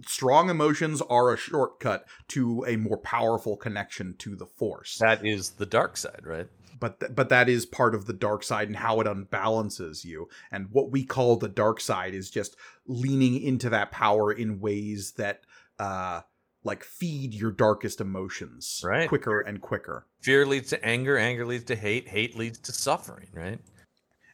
[0.07, 5.51] strong emotions are a shortcut to a more powerful connection to the force That is
[5.51, 6.47] the dark side, right?
[6.81, 10.29] but th- but that is part of the dark side and how it unbalances you
[10.53, 12.57] and what we call the dark side is just
[12.87, 15.41] leaning into that power in ways that
[15.81, 16.21] uh
[16.65, 19.09] like feed your darkest emotions Right.
[19.09, 23.29] quicker and quicker Fear leads to anger, anger leads to hate, hate leads to suffering,
[23.33, 23.61] right?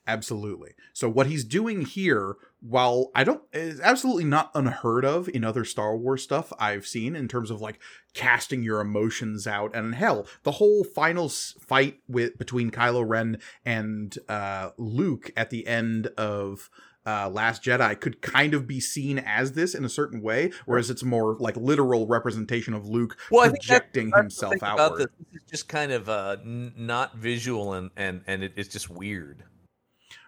[0.07, 0.73] Absolutely.
[0.93, 5.65] So what he's doing here, while I don't, is absolutely not unheard of in other
[5.65, 7.79] Star Wars stuff I've seen in terms of like
[8.13, 14.19] casting your emotions out, and hell, the whole final fight with between Kylo Ren and
[14.29, 16.69] uh, Luke at the end of.
[17.07, 20.89] Uh, Last Jedi could kind of be seen as this in a certain way, whereas
[20.89, 24.63] it's more like literal representation of Luke Well, I think that's- projecting That's the himself
[24.63, 24.99] outward.
[25.01, 25.07] this.
[25.33, 28.89] This is just kind of uh, n- not visual and and and it, it's just
[28.89, 29.45] weird.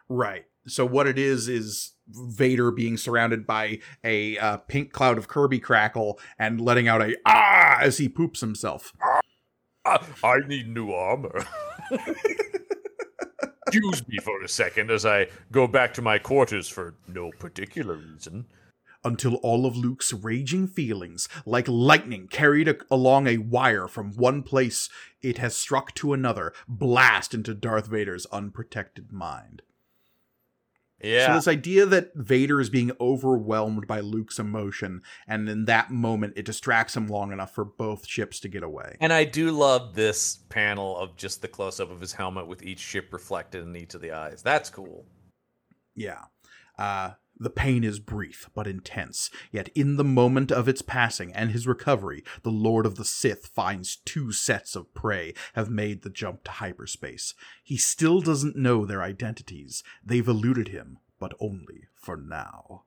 [0.09, 0.45] Right.
[0.69, 5.61] So what it is is Vader being surrounded by a uh, pink cloud of Kirby
[5.61, 8.93] crackle and letting out a ah as he poops himself.
[9.87, 11.47] I need new armor.
[13.67, 17.95] Excuse me for a second as I go back to my quarters for no particular
[17.95, 18.47] reason.
[19.05, 24.43] Until all of Luke's raging feelings, like lightning carried a- along a wire from one
[24.43, 24.89] place
[25.23, 29.63] it has struck to another, blast into Darth Vader's unprotected mind.
[31.29, 36.35] So this idea that Vader is being overwhelmed by Luke's emotion, and in that moment
[36.37, 38.97] it distracts him long enough for both ships to get away.
[39.01, 42.63] and I do love this panel of just the close up of his helmet with
[42.63, 44.43] each ship reflected in each of the eyes.
[44.43, 45.05] That's cool.
[45.95, 46.23] Yeah.
[46.79, 51.51] Uh, the pain is brief but intense, yet in the moment of its passing and
[51.51, 56.11] his recovery, the Lord of the Sith finds two sets of prey have made the
[56.11, 57.35] jump to hyperspace.
[57.63, 59.83] He still doesn't know their identities.
[60.05, 62.85] They've eluded him, but only for now.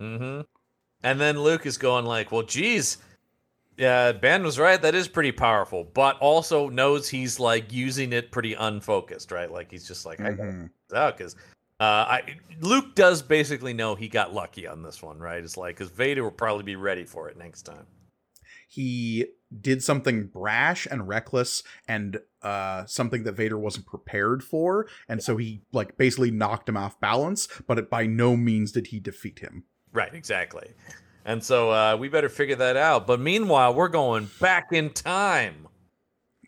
[0.00, 0.42] Mm-hmm.
[1.02, 2.98] And then Luke is going like, "Well, geez,
[3.76, 4.80] yeah, Ben was right.
[4.80, 9.50] That is pretty powerful, but also knows he's like using it pretty unfocused, right?
[9.50, 10.70] Like he's just like, I got Mhm.
[10.94, 11.34] out because
[11.80, 15.42] uh, I Luke does basically know he got lucky on this one, right?
[15.42, 17.86] It's like because Vader will probably be ready for it next time.
[18.68, 19.26] He
[19.60, 25.38] did something brash and reckless and uh, something that Vader wasn't prepared for, and so
[25.38, 29.38] he like basically knocked him off balance, but it by no means did he defeat
[29.38, 29.64] him.
[29.92, 30.74] Right, exactly.
[31.24, 33.06] And so uh, we better figure that out.
[33.06, 35.66] But meanwhile, we're going back in time.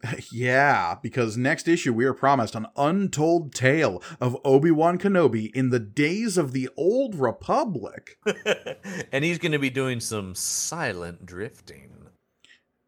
[0.32, 5.78] Yeah, because next issue we are promised an untold tale of Obi-Wan Kenobi in the
[5.78, 8.18] days of the Old Republic.
[9.12, 11.90] and he's going to be doing some silent drifting.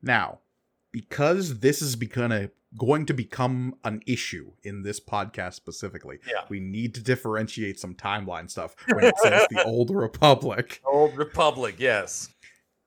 [0.03, 0.41] Now,
[0.93, 6.43] because this is gonna going to become an issue in this podcast specifically, Yeah.
[6.49, 10.81] we need to differentiate some timeline stuff when it says the Old Republic.
[10.85, 12.31] Old Republic, yes.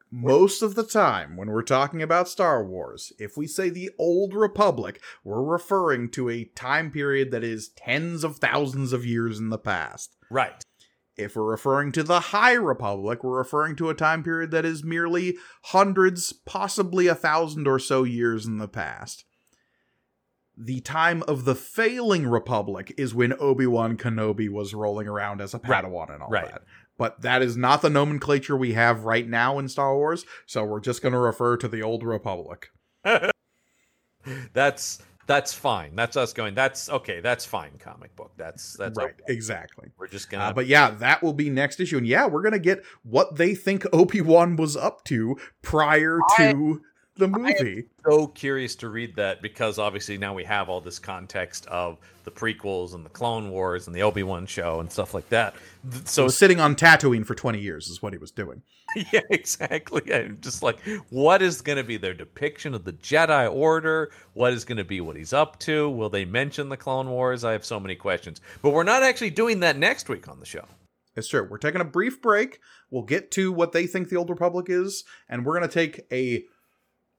[0.10, 4.34] Most of the time, when we're talking about Star Wars, if we say the Old
[4.34, 9.50] Republic, we're referring to a time period that is tens of thousands of years in
[9.50, 10.16] the past.
[10.32, 10.64] Right.
[11.18, 14.84] If we're referring to the High Republic, we're referring to a time period that is
[14.84, 15.36] merely
[15.66, 19.26] hundreds, possibly a thousand or so years in the past.
[20.56, 25.54] The time of the failing Republic is when Obi Wan Kenobi was rolling around as
[25.54, 25.84] a Right.
[25.84, 26.46] Padawan and all Right.
[26.46, 26.64] that.
[26.98, 30.80] But that is not the nomenclature we have right now in Star Wars, so we're
[30.80, 32.72] just going to refer to the Old Republic.
[34.54, 35.94] That's that's fine.
[35.94, 36.56] That's us going.
[36.56, 37.20] That's okay.
[37.20, 37.72] That's fine.
[37.80, 38.32] Comic book.
[38.38, 39.34] That's that's right, okay.
[39.34, 39.90] exactly.
[39.98, 40.46] We're just gonna.
[40.46, 41.98] Uh, but yeah, that will be next issue.
[41.98, 46.20] And yeah, we're going to get what they think Obi Wan was up to prior
[46.38, 46.82] I- to
[47.18, 47.86] the movie.
[48.06, 52.32] so curious to read that because obviously now we have all this context of the
[52.32, 55.56] prequels and the Clone Wars and the Obi Wan show and stuff like that.
[55.90, 58.62] Th- So So sitting on Tatooine for 20 years is what he was doing.
[59.14, 60.02] yeah, exactly.
[60.14, 60.80] I'm just like,
[61.10, 64.12] what is going to be their depiction of the Jedi Order?
[64.34, 65.90] What is going to be what he's up to?
[65.90, 67.44] Will they mention the Clone Wars?
[67.44, 68.42] I have so many questions.
[68.62, 70.66] But we're not actually doing that next week on the show.
[71.16, 71.48] It's true.
[71.50, 72.60] We're taking a brief break.
[72.92, 76.02] We'll get to what they think the Old Republic is, and we're going to take
[76.12, 76.46] a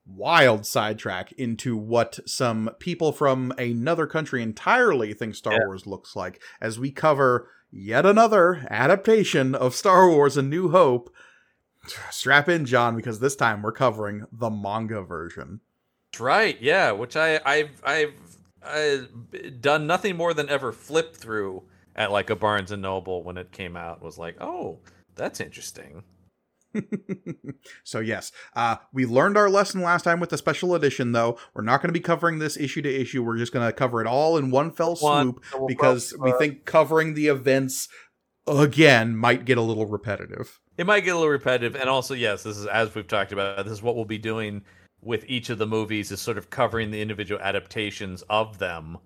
[0.09, 5.67] wild sidetrack into what some people from another country entirely think Star Yeah.
[5.67, 11.15] Wars looks like as we cover yet another adaptation of Star Wars A New Hope.
[12.11, 15.61] Strap in, John, because this time we're covering the manga version.
[16.11, 16.61] That's right.
[16.61, 18.15] Yeah, which I I've I've
[18.63, 21.63] I've done nothing more than ever flip through
[21.95, 24.03] at like a Barnes and Noble when it came out.
[24.03, 24.81] Was like, oh,
[25.15, 26.03] that's interesting.
[27.85, 31.13] so yes, uh, we learned our lesson last time with the special edition.
[31.13, 33.23] Though we're not going to be covering this issue to issue.
[33.23, 36.65] We're just going to cover it all in one fell swoop we'll because we think
[36.65, 37.89] covering the events
[38.47, 40.61] again might get a little repetitive.
[40.77, 41.75] it might get a little repetitive.
[41.75, 43.65] And also, yes, this is as we've talked about.
[43.65, 44.63] This is what we'll be doing
[45.03, 48.99] with each of the movies is sort of covering the individual adaptations of them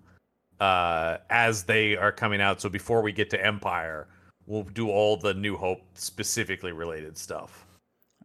[0.59, 2.61] uh, as they are coming out.
[2.61, 4.07] So before we get to Empire,
[4.45, 7.65] we'll do all the New Hope specifically related stuff.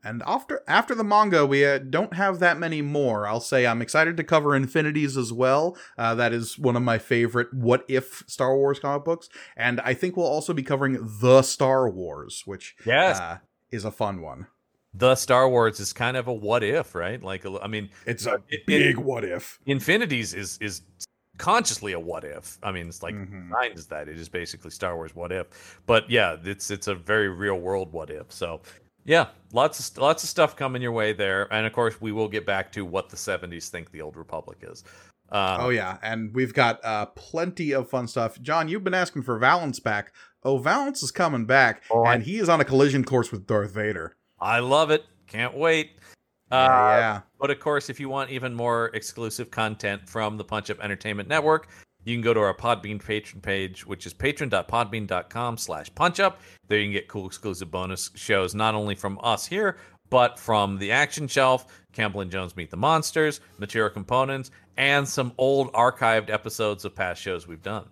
[0.05, 3.27] And after after the manga, we uh, don't have that many more.
[3.27, 5.77] I'll say I'm excited to cover Infinities as well.
[5.97, 9.95] Uh, that is one of my favorite what if Star Wars comic books, and I
[9.95, 13.19] think we'll also be covering the Star Wars, which yes.
[13.19, 13.39] Uh,
[13.71, 14.47] is a fun one.
[14.95, 17.23] The Star Wars is kind of a what if, right?
[17.23, 19.59] Like, I mean, it's a big it, what if.
[19.67, 20.83] Infinities is is
[21.39, 22.59] consciously a what if.
[22.63, 23.53] I mean, it's like mm-hmm.
[23.77, 25.81] is that it is basically Star Wars what if.
[25.87, 28.31] But yeah, it's it's a very real world what if.
[28.33, 28.61] So
[29.05, 32.29] yeah, lots of lots of stuff coming your way there, and of course we will
[32.29, 34.85] get back to what the '70s think the Old Republic is.
[35.31, 38.41] Um, oh yeah, and we've got uh, plenty of fun stuff.
[38.41, 40.13] John, you've been asking for Valance back.
[40.43, 42.25] Oh, Valance is coming back, oh, and I...
[42.25, 44.17] he is on a collision course with Darth Vader.
[44.41, 45.05] I love it.
[45.27, 45.98] Can't wait.
[46.51, 47.21] Uh, yeah.
[47.39, 51.29] But of course, if you want even more exclusive content from the Punch Up Entertainment
[51.29, 51.69] Network,
[52.05, 56.37] you can go to our Podbean patron page, which is patron.podbean.com slash punchup.
[56.69, 59.77] There you can get cool exclusive bonus shows, not only from us here,
[60.11, 65.33] but from the Action Shelf, Campbell and Jones Meet the Monsters, Material Components, and some
[65.37, 67.89] old archived episodes of past shows we've done.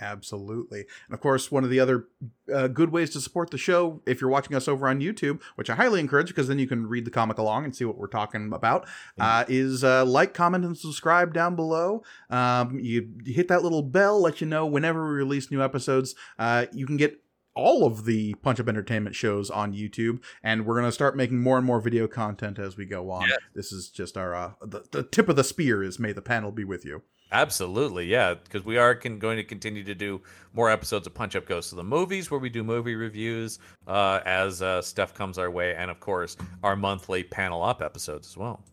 [0.00, 0.80] Absolutely.
[1.06, 2.08] And of course, one of the other
[2.52, 5.68] uh, good ways to support the show, if you're watching us over on YouTube, which
[5.68, 8.06] I highly encourage because then you can read the comic along and see what we're
[8.06, 8.86] talking about,
[9.18, 12.02] uh, is uh, like, comment, and subscribe down below.
[12.30, 16.14] Um, you, hit that little bell, let you know whenever we release new episodes.
[16.38, 17.22] Uh, you can get
[17.54, 21.58] all of the Punch Up Entertainment shows on YouTube, and we're gonna start making more
[21.58, 23.28] and more video content as we go on.
[23.28, 23.36] Yeah.
[23.54, 25.82] This is just our uh, the, the tip of the spear.
[25.82, 27.02] Is may the panel be with you.
[27.32, 30.20] Absolutely, yeah, because we are con- going to continue to do
[30.52, 34.20] more episodes of Punch Up Goes to the Movies, where we do movie reviews uh,
[34.26, 38.36] as uh, stuff comes our way, and of course our monthly panel up episodes as
[38.36, 38.64] well.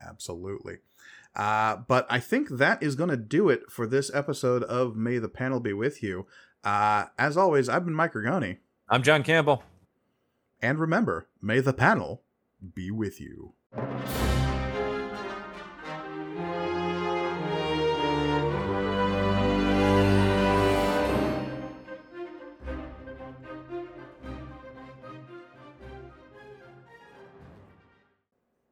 [0.00, 0.78] Absolutely.
[1.34, 5.18] Uh, but I think that is going to do it for this episode of May
[5.18, 6.26] the Panel Be With You.
[6.64, 8.58] Uh, as always, I've been Mike Rigoni.
[8.88, 9.62] I'm John Campbell.
[10.60, 12.22] And remember, may the panel
[12.74, 13.54] be with you.